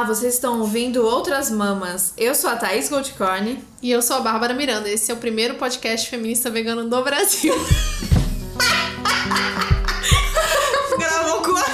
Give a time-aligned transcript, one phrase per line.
[0.00, 2.14] Olá, vocês estão ouvindo Outras Mamas.
[2.16, 3.62] Eu sou a Thaís Goldcorn.
[3.82, 4.88] E eu sou a Bárbara Miranda.
[4.88, 7.52] Esse é o primeiro podcast feminista vegano do Brasil.
[10.98, 11.64] Gravou com a...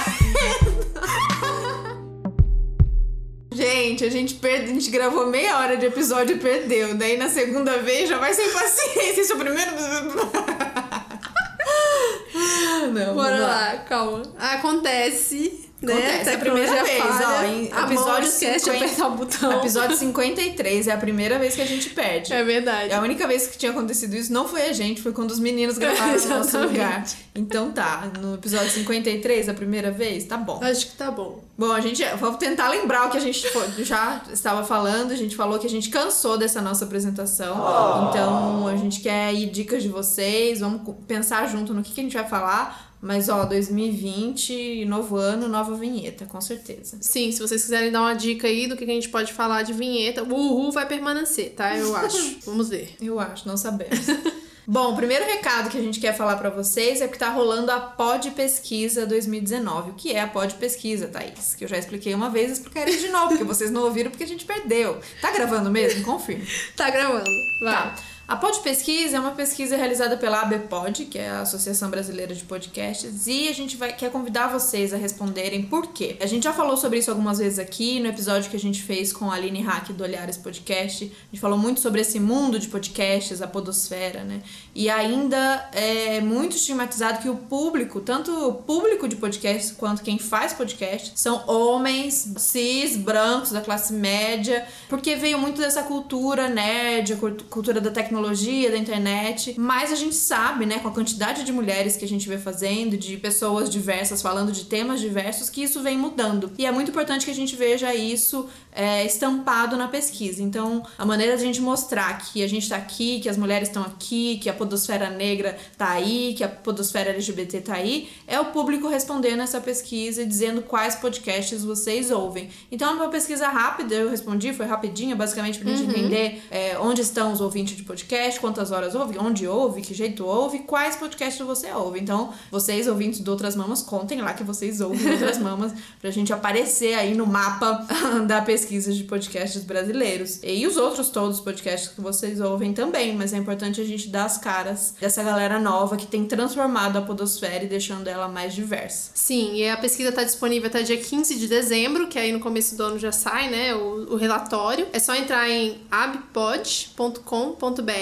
[3.55, 6.95] Gente, a gente, perde, a gente gravou meia hora de episódio e perdeu.
[6.95, 9.21] Daí na segunda vez já vai sem paciência.
[9.21, 9.71] Esse é o primeiro.
[12.93, 14.23] Não, Bora lá, calma.
[14.37, 15.93] Acontece né?
[15.93, 19.59] Acontece, é a primeira vez, ó, em episódio 50, apertar o botão.
[19.59, 22.33] Episódio 53 é a primeira vez que a gente perde.
[22.33, 22.91] É verdade.
[22.91, 25.39] É a única vez que tinha acontecido isso não foi a gente, foi quando os
[25.39, 27.05] meninos gravaram no nosso lugar.
[27.35, 30.59] Então tá, no episódio 53, a primeira vez, tá bom.
[30.63, 31.43] Acho que tá bom.
[31.57, 33.43] Bom, a gente vamos tentar lembrar o que a gente
[33.79, 35.11] já estava falando.
[35.11, 37.57] A gente falou que a gente cansou dessa nossa apresentação.
[37.59, 38.09] Oh.
[38.09, 42.03] Então a gente quer ir dicas de vocês, vamos pensar junto no que, que a
[42.03, 46.97] gente vai falar mas, ó, 2020, novo ano, nova vinheta, com certeza.
[46.99, 49.73] Sim, se vocês quiserem dar uma dica aí do que a gente pode falar de
[49.73, 51.77] vinheta, o Uhu vai permanecer, tá?
[51.77, 52.39] Eu acho.
[52.45, 52.95] Vamos ver.
[52.99, 54.07] Eu acho, não sabemos.
[54.69, 57.71] Bom, o primeiro recado que a gente quer falar para vocês é que tá rolando
[57.71, 59.91] a Pod Pesquisa 2019.
[59.91, 61.55] O que é a Pod Pesquisa, Thaís?
[61.55, 64.25] Que eu já expliquei uma vez e explicarei de novo, porque vocês não ouviram porque
[64.25, 64.99] a gente perdeu.
[65.21, 66.03] Tá gravando mesmo?
[66.03, 66.45] Confirme.
[66.75, 67.29] tá gravando.
[67.61, 67.73] Vai.
[67.73, 67.95] Tá.
[68.27, 72.43] A Pod Pesquisa é uma pesquisa realizada pela ABPod, que é a Associação Brasileira de
[72.43, 76.17] Podcasts, e a gente vai quer convidar vocês a responderem por quê.
[76.19, 79.13] A gente já falou sobre isso algumas vezes aqui no episódio que a gente fez
[79.13, 81.05] com a Aline Hack do Olhares Podcast.
[81.05, 84.41] A gente falou muito sobre esse mundo de podcasts, a podosfera, né?
[84.75, 90.19] E ainda é muito estigmatizado que o público, tanto o público de podcast quanto quem
[90.19, 97.15] faz podcast, são homens cis, brancos, da classe média, porque veio muito dessa cultura nerd,
[97.49, 101.51] cultura da tecnologia tecnologia, da internet, mas a gente sabe, né, com a quantidade de
[101.51, 105.81] mulheres que a gente vê fazendo, de pessoas diversas falando de temas diversos, que isso
[105.81, 106.51] vem mudando.
[106.57, 110.41] E é muito importante que a gente veja isso é, estampado na pesquisa.
[110.41, 113.69] Então, a maneira de a gente mostrar que a gente está aqui, que as mulheres
[113.69, 118.39] estão aqui, que a podosfera negra tá aí, que a podosfera LGBT tá aí, é
[118.39, 122.49] o público respondendo essa pesquisa e dizendo quais podcasts vocês ouvem.
[122.71, 125.89] Então, é uma pesquisa rápida, eu respondi, foi rapidinha, basicamente pra gente uhum.
[125.89, 129.93] entender é, onde estão os ouvintes de podcast podcast, quantas horas ouve, onde ouve, que
[129.93, 131.99] jeito ouve, quais podcasts você ouve.
[131.99, 136.31] Então, vocês, ouvintes de Outras Mamas, contem lá que vocês ouvem Outras Mamas pra gente
[136.31, 137.85] aparecer aí no mapa
[138.25, 140.39] da pesquisa de podcasts brasileiros.
[140.41, 144.07] E os outros todos os podcasts que vocês ouvem também, mas é importante a gente
[144.07, 148.55] dar as caras dessa galera nova que tem transformado a podosfera e deixando ela mais
[148.55, 149.11] diversa.
[149.13, 152.77] Sim, e a pesquisa tá disponível até dia 15 de dezembro, que aí no começo
[152.77, 154.87] do ano já sai, né, o, o relatório.
[154.93, 157.96] É só entrar em abpod.com.br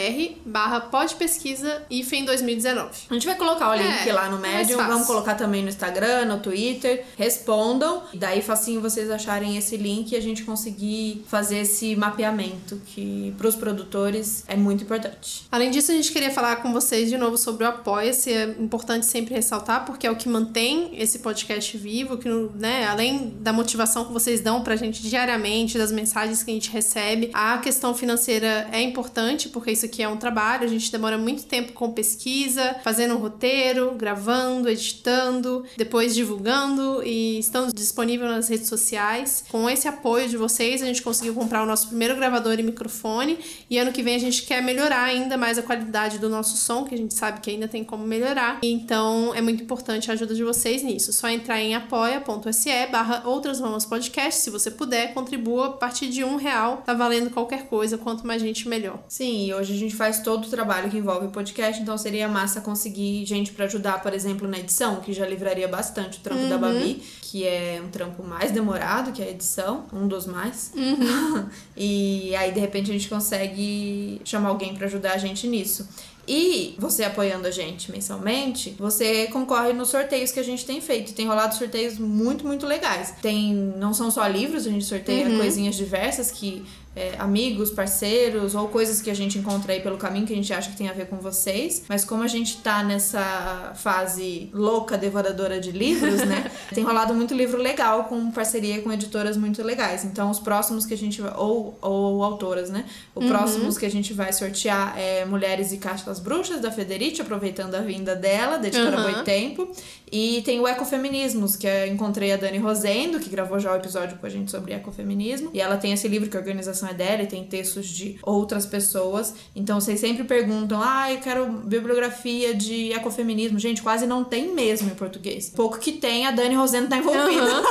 [0.45, 2.89] barra podpesquisa IFEM 2019.
[3.09, 6.25] A gente vai colocar o link é, lá no Medium, vamos colocar também no Instagram,
[6.25, 7.05] no Twitter.
[7.17, 12.81] Respondam, e daí facinho vocês acharem esse link e a gente conseguir fazer esse mapeamento
[12.85, 15.45] que para os produtores é muito importante.
[15.51, 18.31] Além disso, a gente queria falar com vocês de novo sobre o Apoia-se.
[18.31, 23.33] É importante sempre ressaltar, porque é o que mantém esse podcast vivo, que né, além
[23.39, 27.57] da motivação que vocês dão pra gente diariamente, das mensagens que a gente recebe, a
[27.57, 31.73] questão financeira é importante, porque isso aqui é um trabalho, a gente demora muito tempo
[31.73, 39.43] com pesquisa, fazendo um roteiro, gravando, editando, depois divulgando e estamos disponíveis nas redes sociais.
[39.49, 43.39] Com esse apoio de vocês, a gente conseguiu comprar o nosso primeiro gravador e microfone
[43.69, 46.83] e ano que vem a gente quer melhorar ainda mais a qualidade do nosso som,
[46.83, 48.59] que a gente sabe que ainda tem como melhorar.
[48.63, 51.11] Então é muito importante a ajuda de vocês nisso.
[51.13, 56.23] Só entrar em apoia.se barra outras mamas podcast, se você puder, contribua a partir de
[56.23, 58.99] um real, tá valendo qualquer coisa, quanto mais gente melhor.
[59.07, 62.27] Sim, e hoje a gente faz todo o trabalho que envolve o podcast, então seria
[62.27, 66.43] massa conseguir gente para ajudar, por exemplo, na edição, que já livraria bastante o trampo
[66.43, 66.49] uhum.
[66.49, 70.71] da Babi, que é um trampo mais demorado que a edição, um dos mais.
[70.75, 71.45] Uhum.
[71.75, 75.87] e aí, de repente, a gente consegue chamar alguém para ajudar a gente nisso.
[76.27, 81.13] E você apoiando a gente mensalmente, você concorre nos sorteios que a gente tem feito.
[81.13, 83.13] Tem rolado sorteios muito, muito legais.
[83.21, 85.37] Tem, não são só livros, a gente sorteia uhum.
[85.37, 86.65] coisinhas diversas que
[86.95, 90.53] é, amigos, parceiros ou coisas que a gente encontra aí pelo caminho que a gente
[90.53, 91.83] acha que tem a ver com vocês.
[91.89, 96.49] Mas como a gente tá nessa fase louca, devoradora de livros, né?
[96.73, 100.05] tem rolado muito livro legal com parceria com editoras muito legais.
[100.05, 101.21] Então, os próximos que a gente.
[101.21, 102.85] Ou, ou autoras, né?
[103.13, 103.29] Os uhum.
[103.29, 107.81] próximos que a gente vai sortear é Mulheres e Castas Bruxas, da Federici, aproveitando a
[107.81, 109.11] vinda dela, da editora uhum.
[109.11, 109.69] Boitempo.
[110.11, 114.17] E tem o Ecofeminismos, que eu encontrei a Dani Rosendo, que gravou já o episódio
[114.17, 115.49] com a gente sobre ecofeminismo.
[115.53, 118.17] E ela tem esse livro que é a Organização é dela e tem textos de
[118.21, 119.33] outras pessoas.
[119.55, 123.59] Então vocês sempre perguntam: ah, eu quero bibliografia de ecofeminismo.
[123.59, 125.51] Gente, quase não tem mesmo em português.
[125.55, 127.43] Pouco que tem, a Dani Rosendo tá envolvida.
[127.43, 127.63] Uhum.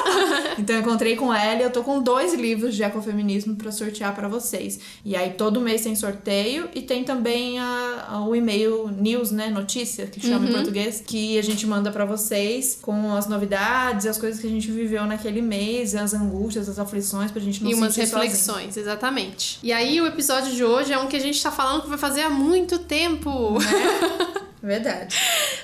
[0.59, 4.15] então eu encontrei com ela e eu tô com dois livros de ecofeminismo para sortear
[4.15, 4.81] para vocês.
[5.05, 9.49] E aí todo mês tem sorteio e tem também a, a o e-mail news, né?
[9.49, 10.51] Notícia, que chama uhum.
[10.51, 14.51] em português, que a gente manda para vocês com as novidades, as coisas que a
[14.51, 18.69] gente viveu naquele mês, as angústias, as aflições, pra gente não E umas reflexões, sozinho.
[18.69, 19.04] exatamente.
[19.63, 21.99] E aí o episódio de hoje é um que a gente tá falando que vai
[21.99, 23.59] fazer há muito tempo.
[23.59, 24.45] Né?
[24.65, 25.15] Verdade.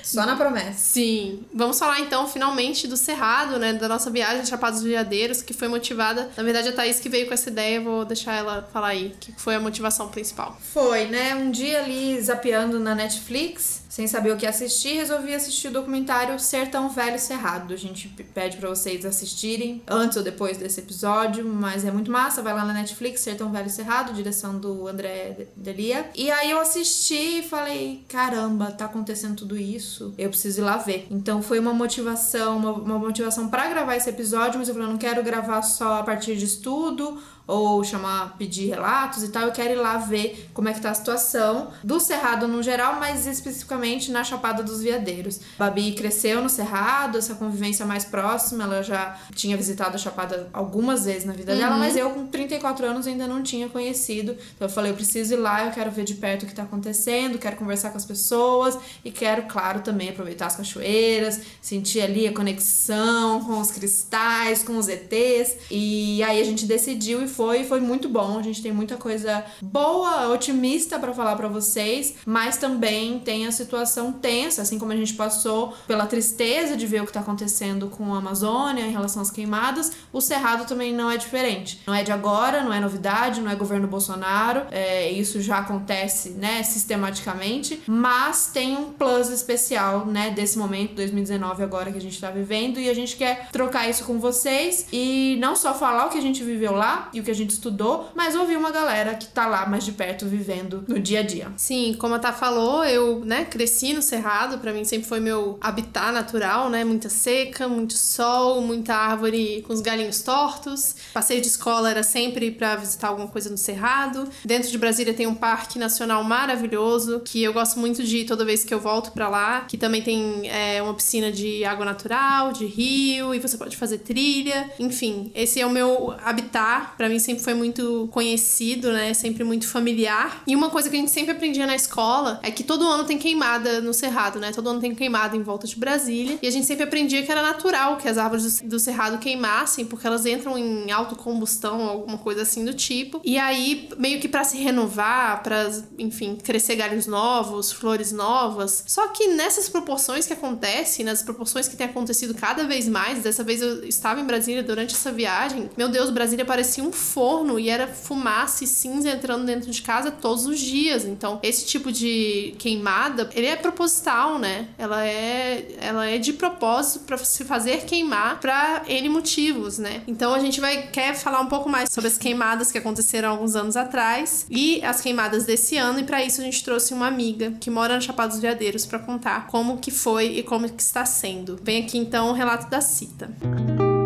[0.03, 0.77] Só na promessa.
[0.77, 1.43] Sim.
[1.51, 3.73] Vamos falar então, finalmente, do Cerrado, né?
[3.73, 6.29] Da nossa viagem a Chapados Veadeiros, que foi motivada.
[6.37, 9.33] Na verdade, a Thaís que veio com essa ideia, vou deixar ela falar aí, que
[9.37, 10.55] foi a motivação principal.
[10.61, 11.33] Foi, né?
[11.33, 16.39] Um dia ali zapeando na Netflix, sem saber o que assistir, resolvi assistir o documentário
[16.39, 17.73] Sertão Velho Cerrado.
[17.73, 22.41] A gente pede para vocês assistirem antes ou depois desse episódio, mas é muito massa.
[22.41, 26.09] Vai lá na Netflix, Sertão Velho Cerrado, direção do André Delia.
[26.15, 30.77] E aí eu assisti e falei: caramba, tá acontecendo tudo isso, eu preciso ir lá
[30.77, 31.07] ver.
[31.11, 34.91] Então foi uma motivação, uma, uma motivação para gravar esse episódio, mas eu falei: eu
[34.93, 37.21] não quero gravar só a partir de estudo
[37.51, 40.89] ou chamar, pedir relatos e tal, eu quero ir lá ver como é que tá
[40.89, 45.41] a situação do Cerrado no geral, mas especificamente na Chapada dos Veadeiros.
[45.59, 51.03] Babi cresceu no Cerrado, essa convivência mais próxima, ela já tinha visitado a Chapada algumas
[51.03, 51.57] vezes na vida uhum.
[51.59, 54.31] dela, mas eu com 34 anos ainda não tinha conhecido.
[54.55, 56.63] Então eu falei, eu preciso ir lá, eu quero ver de perto o que tá
[56.63, 62.27] acontecendo, quero conversar com as pessoas e quero, claro, também aproveitar as cachoeiras, sentir ali
[62.27, 65.57] a conexão com os cristais, com os ETs.
[65.69, 68.37] E aí a gente decidiu e foi foi, foi muito bom.
[68.37, 73.51] A gente tem muita coisa boa, otimista para falar para vocês, mas também tem a
[73.51, 77.87] situação tensa, assim como a gente passou pela tristeza de ver o que tá acontecendo
[77.87, 81.81] com a Amazônia em relação às queimadas, o Cerrado também não é diferente.
[81.87, 86.29] Não é de agora, não é novidade, não é governo Bolsonaro, é, isso já acontece,
[86.31, 92.21] né, sistematicamente, mas tem um plus especial, né, desse momento, 2019 agora que a gente
[92.21, 96.09] tá vivendo, e a gente quer trocar isso com vocês e não só falar o
[96.09, 99.15] que a gente viveu lá e o que a gente estudou, mas ouvir uma galera
[99.15, 101.51] que tá lá mais de perto vivendo no dia a dia.
[101.57, 105.57] Sim, como a Tá falou, eu, né, cresci no Cerrado, para mim sempre foi meu
[105.59, 106.83] habitat natural, né?
[106.83, 110.95] Muita seca, muito sol, muita árvore com os galinhos tortos.
[111.13, 114.27] Passeio de escola era sempre para visitar alguma coisa no Cerrado.
[114.45, 118.45] Dentro de Brasília tem um parque nacional maravilhoso que eu gosto muito de ir toda
[118.45, 122.51] vez que eu volto para lá, que também tem é, uma piscina de água natural,
[122.51, 124.69] de rio, e você pode fazer trilha.
[124.79, 126.91] Enfim, esse é o meu habitat.
[126.97, 129.13] Para mim sempre foi muito conhecido, né?
[129.13, 130.43] Sempre muito familiar.
[130.47, 133.17] E uma coisa que a gente sempre aprendia na escola é que todo ano tem
[133.17, 134.51] queimada no Cerrado, né?
[134.51, 136.39] Todo ano tem queimada em volta de Brasília.
[136.41, 140.07] E a gente sempre aprendia que era natural que as árvores do Cerrado queimassem, porque
[140.07, 143.21] elas entram em autocombustão, alguma coisa assim do tipo.
[143.23, 148.83] E aí, meio que para se renovar, para, enfim, crescer galhos novos, flores novas.
[148.87, 153.43] Só que nessas proporções que acontece, nas proporções que tem acontecido cada vez mais, dessa
[153.43, 157.69] vez eu estava em Brasília durante essa viagem, meu Deus, Brasília parecia um forno e
[157.69, 161.03] era fumaça e cinza entrando dentro de casa todos os dias.
[161.05, 164.67] Então, esse tipo de queimada, ele é proposital, né?
[164.77, 170.03] Ela é, ela é de propósito para se fazer queimar para N motivos, né?
[170.07, 173.55] Então, a gente vai quer falar um pouco mais sobre as queimadas que aconteceram alguns
[173.55, 177.53] anos atrás e as queimadas desse ano e para isso a gente trouxe uma amiga
[177.59, 181.05] que mora na Chapada dos Veadeiros para contar como que foi e como que está
[181.05, 181.59] sendo.
[181.61, 183.31] Vem aqui então o relato da Cita.
[183.41, 184.00] Música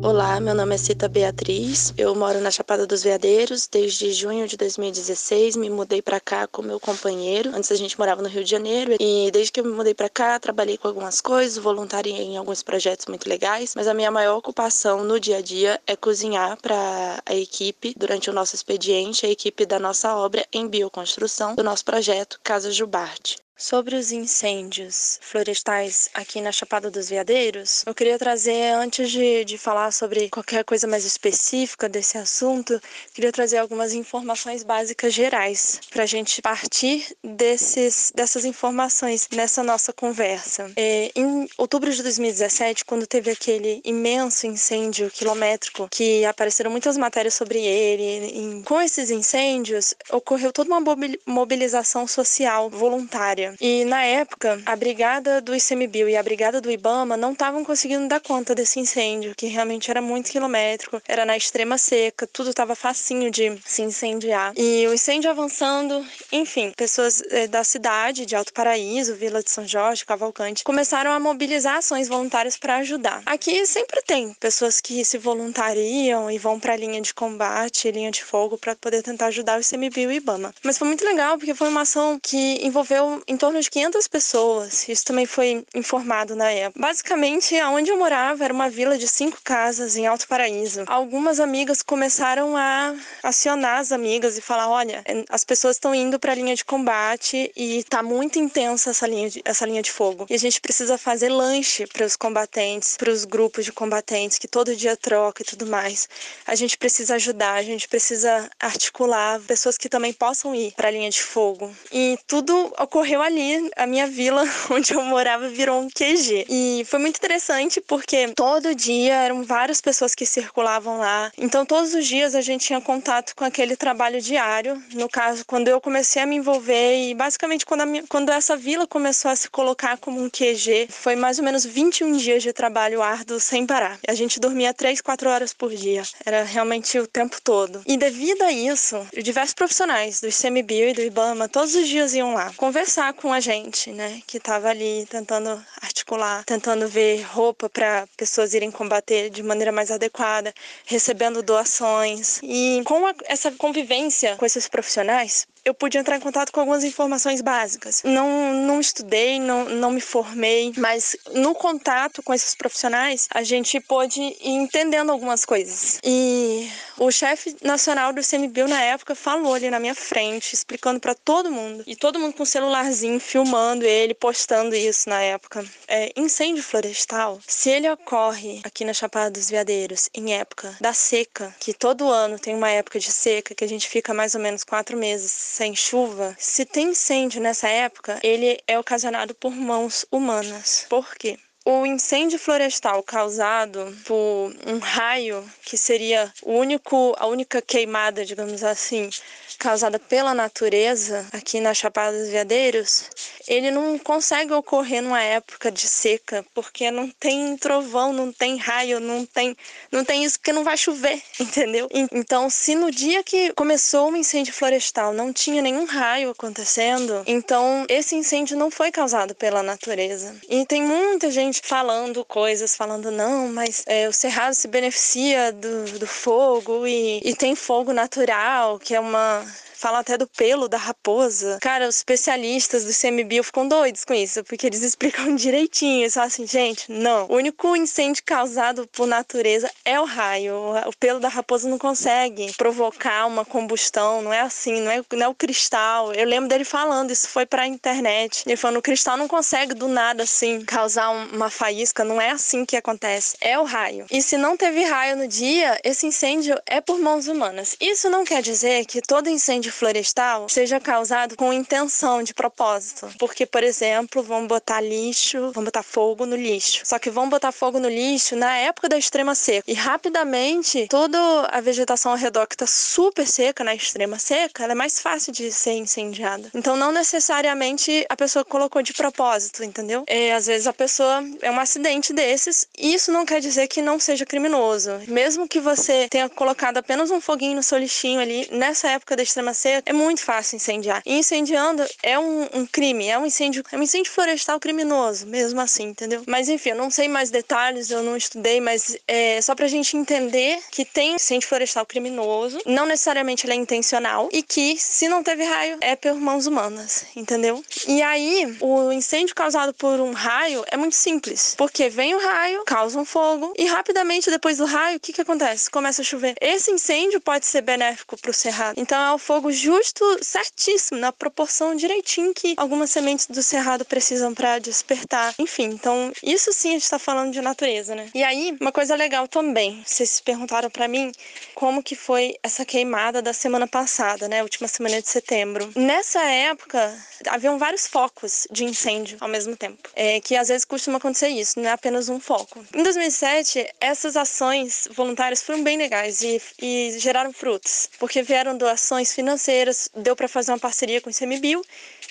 [0.00, 1.92] Olá, meu nome é Cita Beatriz.
[1.98, 5.56] Eu moro na Chapada dos Veadeiros desde junho de 2016.
[5.56, 7.50] Me mudei para cá com meu companheiro.
[7.52, 10.08] Antes a gente morava no Rio de Janeiro e desde que eu me mudei para
[10.08, 14.36] cá, trabalhei com algumas coisas, voluntariei em alguns projetos muito legais, mas a minha maior
[14.36, 19.30] ocupação no dia a dia é cozinhar para a equipe durante o nosso expediente, a
[19.30, 23.36] equipe da nossa obra em bioconstrução do nosso projeto Casa Jubarte.
[23.60, 29.58] Sobre os incêndios florestais aqui na Chapada dos Veadeiros, eu queria trazer, antes de, de
[29.58, 32.80] falar sobre qualquer coisa mais específica desse assunto,
[33.12, 39.92] queria trazer algumas informações básicas gerais para a gente partir desses, dessas informações nessa nossa
[39.92, 40.70] conversa.
[40.76, 47.34] É, em outubro de 2017, quando teve aquele imenso incêndio quilométrico, que apareceram muitas matérias
[47.34, 50.96] sobre ele, em, com esses incêndios, ocorreu toda uma
[51.26, 53.56] mobilização social voluntária dia.
[53.60, 58.08] E na época, a brigada do ICMBio e a brigada do IBAMA não estavam conseguindo
[58.08, 62.74] dar conta desse incêndio, que realmente era muito quilométrico, era na extrema seca, tudo estava
[62.74, 64.52] facinho de se incendiar.
[64.56, 69.66] E o incêndio avançando, enfim, pessoas eh, da cidade de Alto Paraíso, Vila de São
[69.66, 73.22] Jorge, Cavalcante, começaram a mobilizar ações voluntárias para ajudar.
[73.26, 78.10] Aqui sempre tem pessoas que se voluntariam e vão para a linha de combate, linha
[78.10, 80.54] de fogo, para poder tentar ajudar o ICMBio e o IBAMA.
[80.62, 84.88] Mas foi muito legal porque foi uma ação que envolveu torno de 500 pessoas.
[84.88, 86.80] Isso também foi informado na época.
[86.80, 90.84] Basicamente, aonde eu morava era uma vila de cinco casas em Alto Paraíso.
[90.86, 96.32] Algumas amigas começaram a acionar as amigas e falar: olha, as pessoas estão indo para
[96.32, 100.26] a linha de combate e tá muito intensa essa linha de, essa linha de fogo.
[100.28, 104.48] E a gente precisa fazer lanche para os combatentes, para os grupos de combatentes que
[104.48, 106.08] todo dia troca e tudo mais.
[106.46, 110.90] A gente precisa ajudar, a gente precisa articular pessoas que também possam ir para a
[110.90, 111.70] linha de fogo.
[111.92, 113.70] E tudo ocorreu ali.
[113.76, 116.46] A minha vila, onde eu morava, virou um QG.
[116.48, 121.30] E foi muito interessante porque todo dia eram várias pessoas que circulavam lá.
[121.38, 124.82] Então, todos os dias a gente tinha contato com aquele trabalho diário.
[124.92, 128.86] No caso, quando eu comecei a me envolver e basicamente quando, minha, quando essa vila
[128.86, 133.02] começou a se colocar como um QG, foi mais ou menos 21 dias de trabalho
[133.02, 133.98] árduo sem parar.
[134.06, 136.02] A gente dormia 3, 4 horas por dia.
[136.24, 137.82] Era realmente o tempo todo.
[137.86, 142.34] E devido a isso, diversos profissionais do ICMBio e do IBAMA todos os dias iam
[142.34, 148.06] lá conversar com a gente, né, que estava ali tentando articular, tentando ver roupa para
[148.16, 150.54] pessoas irem combater de maneira mais adequada,
[150.86, 152.40] recebendo doações.
[152.42, 156.84] E com a, essa convivência com esses profissionais, eu pude entrar em contato com algumas
[156.84, 158.02] informações básicas.
[158.04, 163.80] Não, não estudei, não, não me formei, mas no contato com esses profissionais, a gente
[163.80, 165.98] pôde ir entendendo algumas coisas.
[166.04, 171.14] E o chefe nacional do CMBio na época falou ali na minha frente, explicando para
[171.14, 175.64] todo mundo, e todo mundo com celularzinho filmando ele, postando isso na época.
[175.86, 181.54] É, incêndio florestal, se ele ocorre aqui na Chapada dos Veadeiros em época da seca,
[181.60, 184.64] que todo ano tem uma época de seca, que a gente fica mais ou menos
[184.64, 190.86] quatro meses sem chuva, se tem incêndio nessa época, ele é ocasionado por mãos humanas.
[190.88, 191.38] Por quê?
[191.70, 198.64] O incêndio florestal causado por um raio, que seria o único, a única queimada, digamos
[198.64, 199.10] assim,
[199.58, 203.10] causada pela natureza aqui na Chapada dos Veadeiros,
[203.46, 209.00] ele não consegue ocorrer numa época de seca, porque não tem trovão, não tem raio,
[209.00, 209.56] não tem,
[209.90, 211.88] não tem isso porque não vai chover, entendeu?
[212.12, 217.84] Então, se no dia que começou o incêndio florestal não tinha nenhum raio acontecendo, então
[217.88, 220.36] esse incêndio não foi causado pela natureza.
[220.48, 225.98] E tem muita gente falando coisas, falando não, mas é, o cerrado se beneficia do,
[225.98, 229.44] do fogo e, e tem fogo natural, que é uma
[229.78, 231.58] falam até do pelo da raposa.
[231.60, 236.02] Cara, os especialistas do CMBio ficam doidos com isso, porque eles explicam direitinho.
[236.02, 237.26] Eles falam assim, gente, não.
[237.26, 240.54] O único incêndio causado por natureza é o raio.
[240.86, 245.26] O pelo da raposa não consegue provocar uma combustão, não é assim, não é, não
[245.26, 246.12] é o cristal.
[246.12, 248.42] Eu lembro dele falando, isso foi pra internet.
[248.46, 252.64] Ele falando, o cristal não consegue do nada assim causar uma faísca, não é assim
[252.64, 253.36] que acontece.
[253.40, 254.06] É o raio.
[254.10, 257.76] E se não teve raio no dia, esse incêndio é por mãos humanas.
[257.80, 263.08] Isso não quer dizer que todo incêndio incêndio florestal seja causado com intenção de propósito.
[263.18, 266.82] Porque, por exemplo, vão botar lixo, vão botar fogo no lixo.
[266.84, 269.64] Só que vão botar fogo no lixo na época da extrema seca.
[269.66, 271.18] E rapidamente, toda
[271.50, 275.32] a vegetação ao redor que está super seca, na extrema seca, ela é mais fácil
[275.32, 276.50] de ser incendiada.
[276.54, 280.04] Então, não necessariamente a pessoa colocou de propósito, entendeu?
[280.06, 283.82] É, às vezes a pessoa é um acidente desses, e isso não quer dizer que
[283.82, 284.90] não seja criminoso.
[285.06, 289.22] Mesmo que você tenha colocado apenas um foguinho no seu lixinho ali, nessa época da
[289.22, 291.02] extrema é muito fácil incendiar.
[291.04, 295.60] E incendiando é um, um, crime, é um incêndio, é um incêndio florestal criminoso, mesmo
[295.60, 296.22] assim, entendeu?
[296.26, 299.96] Mas enfim, eu não sei mais detalhes, eu não estudei, mas é só pra gente
[299.96, 305.22] entender que tem incêndio florestal criminoso, não necessariamente ele é intencional, e que se não
[305.22, 307.64] teve raio, é por mãos humanas, entendeu?
[307.86, 312.64] E aí, o incêndio causado por um raio é muito simples, porque vem o raio,
[312.64, 315.70] causa um fogo, e rapidamente depois do raio, o que que acontece?
[315.70, 316.34] Começa a chover.
[316.40, 318.74] Esse incêndio pode ser benéfico pro cerrado.
[318.78, 324.34] Então é o fogo justo, certíssimo, na proporção direitinho que algumas sementes do cerrado precisam
[324.34, 325.34] para despertar.
[325.38, 328.08] Enfim, então isso sim a gente está falando de natureza, né?
[328.14, 331.12] E aí, uma coisa legal também, vocês perguntaram para mim
[331.54, 334.42] como que foi essa queimada da semana passada, né?
[334.42, 335.70] Última semana de setembro.
[335.74, 336.94] Nessa época,
[337.26, 341.58] haviam vários focos de incêndio ao mesmo tempo, é, que às vezes costuma acontecer isso,
[341.58, 342.64] não é apenas um foco.
[342.74, 349.12] Em 2007, essas ações voluntárias foram bem legais e, e geraram frutos, porque vieram doações
[349.12, 351.64] financeiras financeiras, deu para fazer uma parceria com o ICMBio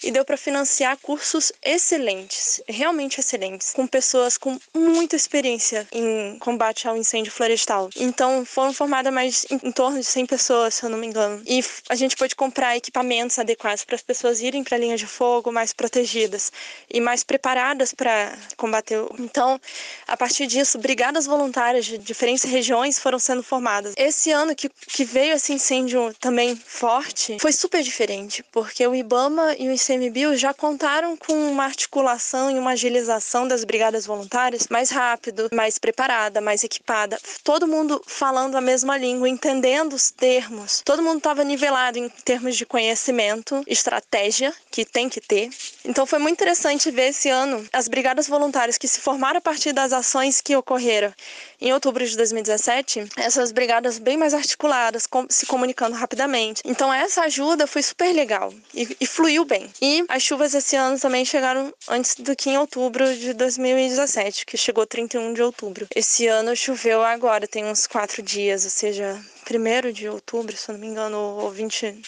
[0.04, 6.88] e deu para financiar cursos excelentes, realmente excelentes, com pessoas com muita experiência em combate
[6.88, 7.90] ao incêndio florestal.
[7.96, 11.42] Então, foram formadas mais em, torno de 100 pessoas, se eu não me engano.
[11.46, 15.08] E a gente pôde comprar equipamentos adequados para as pessoas irem para a linha de
[15.08, 16.52] fogo mais protegidas
[16.90, 19.04] e mais preparadas para combater.
[19.20, 19.60] Então,
[20.08, 23.94] a partir disso, brigadas voluntárias de diferentes regiões foram sendo formadas.
[23.98, 29.56] Esse ano que, que veio esse incêndio também forte, foi super diferente, porque o IBAMA
[29.58, 34.90] e o ICMBio já contaram com uma articulação e uma agilização das brigadas voluntárias mais
[34.90, 37.20] rápido, mais preparada, mais equipada.
[37.44, 40.82] Todo mundo falando a mesma língua, entendendo os termos.
[40.86, 45.50] Todo mundo estava nivelado em termos de conhecimento, estratégia, que tem que ter.
[45.84, 49.74] Então foi muito interessante ver esse ano as brigadas voluntárias que se formaram a partir
[49.74, 51.14] das ações que ocorreram
[51.60, 56.62] em outubro de 2017, essas brigadas bem mais articuladas, se comunicando rapidamente.
[56.64, 59.72] Então essa ajuda foi super legal e, e fluiu bem.
[59.82, 64.58] E as chuvas esse ano também chegaram antes do que em outubro de 2017, que
[64.58, 65.88] chegou 31 de outubro.
[65.96, 70.74] Esse ano choveu agora, tem uns quatro dias, ou seja, primeiro de outubro, se eu
[70.74, 72.02] não me engano, ou 20,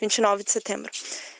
[0.00, 0.90] 29 de setembro.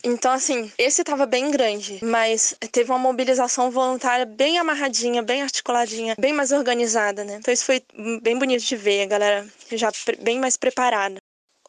[0.03, 6.15] Então, assim, esse tava bem grande, mas teve uma mobilização voluntária bem amarradinha, bem articuladinha,
[6.19, 7.37] bem mais organizada, né?
[7.39, 7.83] Então, isso foi
[8.21, 9.91] bem bonito de ver, a galera já
[10.21, 11.17] bem mais preparada.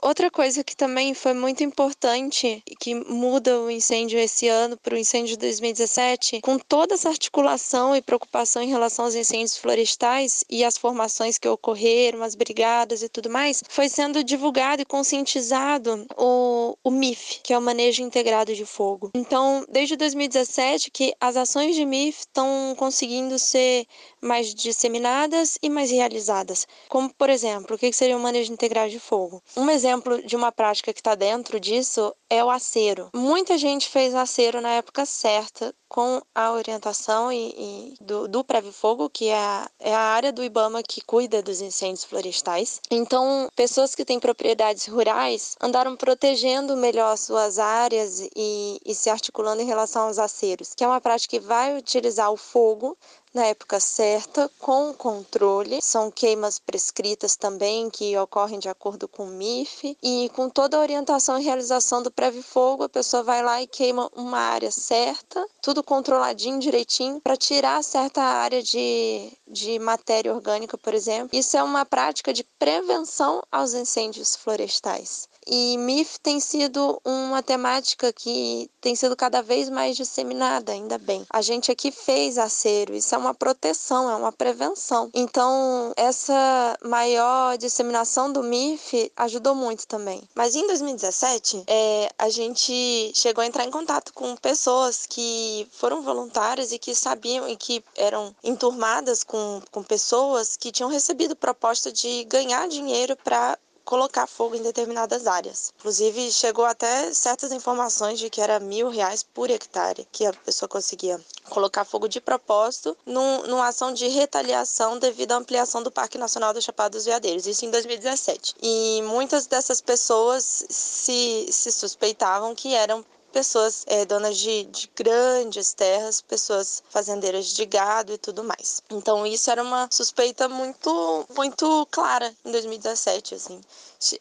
[0.01, 4.93] Outra coisa que também foi muito importante e que muda o incêndio esse ano para
[4.93, 10.43] o incêndio de 2017, com toda essa articulação e preocupação em relação aos incêndios florestais
[10.49, 16.05] e as formações que ocorreram, as brigadas e tudo mais, foi sendo divulgado e conscientizado
[16.17, 19.11] o, o MIF, que é o Manejo Integrado de Fogo.
[19.15, 23.87] Então, desde 2017 que as ações de MIF estão conseguindo ser
[24.25, 26.67] mais disseminadas e mais realizadas.
[26.89, 29.41] Como, por exemplo, o que seria o manejo integrado de fogo?
[29.55, 33.09] Um exemplo de uma prática que está dentro disso é o acero.
[33.15, 39.09] Muita gente fez acero na época certa, com a orientação e, e do, do Fogo,
[39.09, 42.81] que é a, é a área do IBAMA que cuida dos incêndios florestais.
[42.91, 49.61] Então, pessoas que têm propriedades rurais andaram protegendo melhor suas áreas e, e se articulando
[49.61, 52.97] em relação aos aceros, que é uma prática que vai utilizar o fogo
[53.35, 55.81] na época certa, com controle.
[55.81, 59.97] São queimas prescritas também, que ocorrem de acordo com o MIF.
[60.01, 63.67] E com toda a orientação e realização do Preve Fogo, a pessoa vai lá e
[63.67, 70.77] queima uma área certa, tudo controladinho, direitinho, para tirar certa área de, de matéria orgânica,
[70.77, 71.29] por exemplo.
[71.31, 75.29] Isso é uma prática de prevenção aos incêndios florestais.
[75.47, 81.25] E MIF tem sido uma temática que tem sido cada vez mais disseminada, ainda bem.
[81.29, 85.09] A gente aqui fez acero, isso é uma proteção, é uma prevenção.
[85.13, 90.21] Então, essa maior disseminação do MIF ajudou muito também.
[90.33, 96.01] Mas em 2017, é, a gente chegou a entrar em contato com pessoas que foram
[96.01, 101.91] voluntárias e que sabiam e que eram enturmadas com, com pessoas que tinham recebido proposta
[101.91, 105.71] de ganhar dinheiro para colocar fogo em determinadas áreas.
[105.79, 110.67] Inclusive, chegou até certas informações de que era mil reais por hectare que a pessoa
[110.67, 116.17] conseguia colocar fogo de propósito num, numa ação de retaliação devido à ampliação do Parque
[116.17, 118.55] Nacional do Chapada dos Veadeiros, isso em 2017.
[118.61, 125.73] E muitas dessas pessoas se, se suspeitavam que eram pessoas é, donas de, de grandes
[125.73, 128.81] terras, pessoas fazendeiras de gado e tudo mais.
[128.89, 133.59] Então isso era uma suspeita muito, muito clara em 2017, assim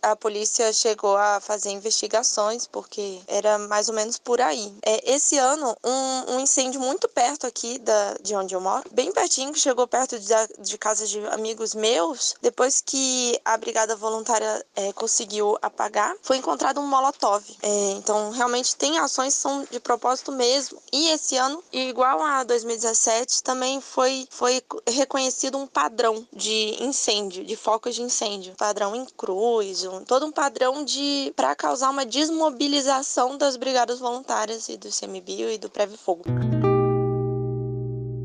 [0.03, 4.73] a polícia chegou a fazer investigações, porque era mais ou menos por aí.
[4.85, 9.13] É, esse ano, um, um incêndio muito perto aqui da, de onde eu moro, bem
[9.13, 14.65] pertinho, que chegou perto de, de casa de amigos meus, depois que a brigada voluntária
[14.75, 17.45] é, conseguiu apagar, foi encontrado um molotov.
[17.63, 20.81] É, então, realmente tem ações são de propósito mesmo.
[20.93, 27.57] E esse ano, igual a 2017, também foi, foi reconhecido um padrão de incêndio, de
[27.57, 28.55] focos de incêndio.
[28.57, 29.74] Padrão em cruz,
[30.07, 35.59] todo um padrão de para causar uma desmobilização das brigadas voluntárias e do CMBio e
[35.59, 36.25] do Preve Fogo.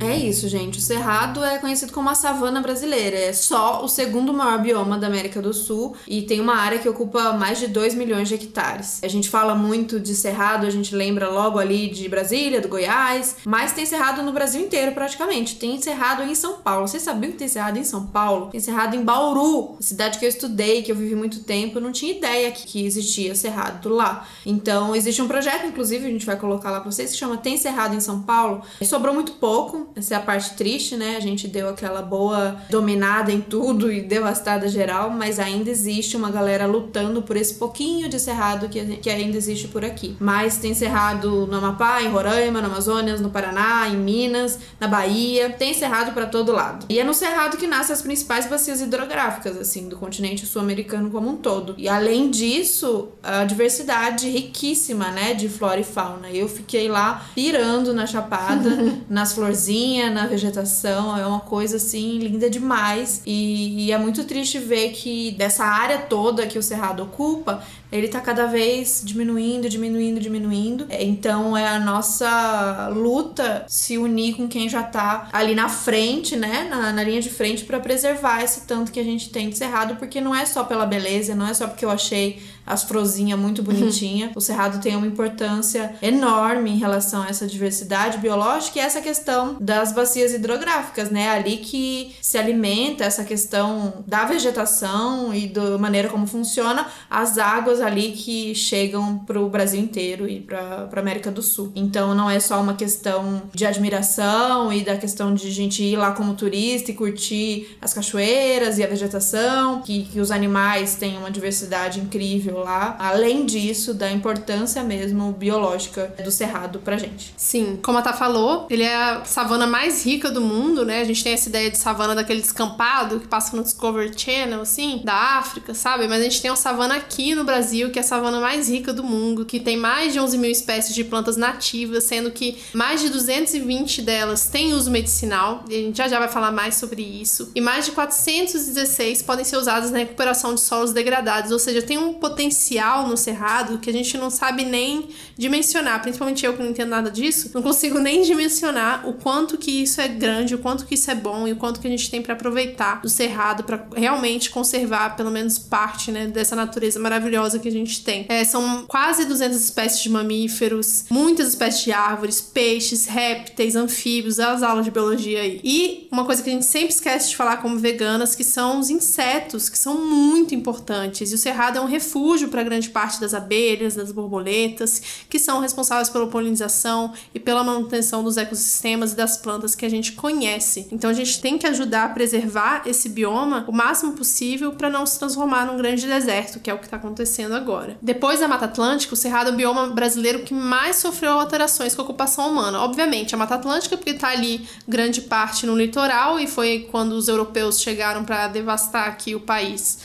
[0.09, 0.79] É isso, gente.
[0.79, 3.15] O Cerrado é conhecido como a savana brasileira.
[3.15, 6.89] É só o segundo maior bioma da América do Sul e tem uma área que
[6.89, 9.03] ocupa mais de 2 milhões de hectares.
[9.03, 13.35] A gente fala muito de Cerrado, a gente lembra logo ali de Brasília, do Goiás,
[13.45, 15.57] mas tem Cerrado no Brasil inteiro praticamente.
[15.57, 16.87] Tem Cerrado em São Paulo.
[16.87, 18.47] Vocês sabiam que tem Cerrado em São Paulo?
[18.47, 21.77] Tem Cerrado em Bauru, cidade que eu estudei, que eu vivi muito tempo.
[21.77, 24.27] Eu não tinha ideia que existia Cerrado lá.
[24.43, 27.57] Então, existe um projeto, inclusive, a gente vai colocar lá pra vocês, que chama Tem
[27.57, 28.63] Cerrado em São Paulo.
[28.81, 31.17] Sobrou muito pouco Essa é a parte triste, né?
[31.17, 36.31] A gente deu aquela boa dominada em tudo e devastada geral, mas ainda existe uma
[36.31, 40.15] galera lutando por esse pouquinho de cerrado que, que ainda existe por aqui.
[40.19, 45.49] Mas tem cerrado no Amapá, em Roraima, no Amazonas, no Paraná, em Minas, na Bahia.
[45.49, 46.85] Tem cerrado para todo lado.
[46.87, 51.29] E é no cerrado que nascem as principais bacias hidrográficas, assim, do continente sul-americano como
[51.29, 51.75] um todo.
[51.77, 56.29] E além disso, a diversidade riquíssima, né, de flora e fauna.
[56.31, 58.69] Eu fiquei lá pirando na chapada,
[59.09, 61.17] nas florzinhas, na vegetação.
[61.17, 63.21] É uma coisa assim linda demais.
[63.25, 68.07] E, e é muito triste ver que dessa área toda que o cerrado ocupa, ele
[68.07, 70.85] tá cada vez diminuindo, diminuindo, diminuindo.
[70.89, 76.35] É, então é a nossa luta se unir com quem já tá ali na frente,
[76.35, 76.67] né?
[76.69, 79.95] Na, na linha de frente para preservar esse tanto que a gente tem de cerrado,
[79.95, 83.63] porque não é só pela beleza, não é só porque eu achei as frozinhas muito
[83.63, 84.31] bonitinha.
[84.37, 89.57] o cerrado tem uma importância enorme em relação a essa diversidade biológica e essa questão
[89.59, 91.29] das bacias hidrográficas, né?
[91.29, 97.78] Ali que se alimenta essa questão da vegetação e da maneira como funciona as águas
[97.81, 101.71] ali que chegam para o Brasil inteiro e para América do Sul.
[101.75, 106.11] Então não é só uma questão de admiração e da questão de gente ir lá
[106.11, 111.31] como turista e curtir as cachoeiras e a vegetação, que, que os animais têm uma
[111.31, 117.33] diversidade incrível lá, além disso, da importância mesmo biológica do cerrado pra gente.
[117.37, 121.01] Sim, como a Tá falou, ele é a savana mais rica do mundo, né?
[121.01, 125.01] A gente tem essa ideia de savana daquele descampado que passa no Discovery Channel, assim,
[125.03, 126.07] da África, sabe?
[126.07, 128.93] Mas a gente tem uma savana aqui no Brasil, que é a savana mais rica
[128.93, 133.01] do mundo, que tem mais de 11 mil espécies de plantas nativas, sendo que mais
[133.01, 137.01] de 220 delas têm uso medicinal, e a gente já já vai falar mais sobre
[137.01, 141.81] isso, e mais de 416 podem ser usadas na recuperação de solos degradados, ou seja,
[141.81, 146.53] tem um potencial potencial no cerrado que a gente não sabe nem dimensionar, principalmente eu
[146.53, 150.55] que não entendo nada disso, não consigo nem dimensionar o quanto que isso é grande,
[150.55, 153.01] o quanto que isso é bom e o quanto que a gente tem para aproveitar
[153.01, 158.03] do cerrado para realmente conservar pelo menos parte, né, dessa natureza maravilhosa que a gente
[158.03, 158.25] tem.
[158.29, 164.63] É, são quase 200 espécies de mamíferos, muitas espécies de árvores, peixes, répteis, anfíbios, as
[164.63, 165.61] aulas de biologia aí.
[165.63, 168.89] E uma coisa que a gente sempre esquece de falar como veganas, que são os
[168.89, 171.31] insetos, que são muito importantes.
[171.31, 175.39] E o cerrado é um refúgio refúgio para grande parte das abelhas, das borboletas, que
[175.39, 180.13] são responsáveis pela polinização e pela manutenção dos ecossistemas e das plantas que a gente
[180.13, 180.87] conhece.
[180.91, 185.05] Então a gente tem que ajudar a preservar esse bioma o máximo possível para não
[185.05, 187.97] se transformar num grande deserto, que é o que está acontecendo agora.
[188.01, 192.01] Depois da Mata Atlântica, o Cerrado é o bioma brasileiro que mais sofreu alterações com
[192.01, 192.79] a ocupação humana.
[192.81, 197.27] Obviamente, a Mata Atlântica, porque está ali grande parte no litoral e foi quando os
[197.27, 199.99] europeus chegaram para devastar aqui o país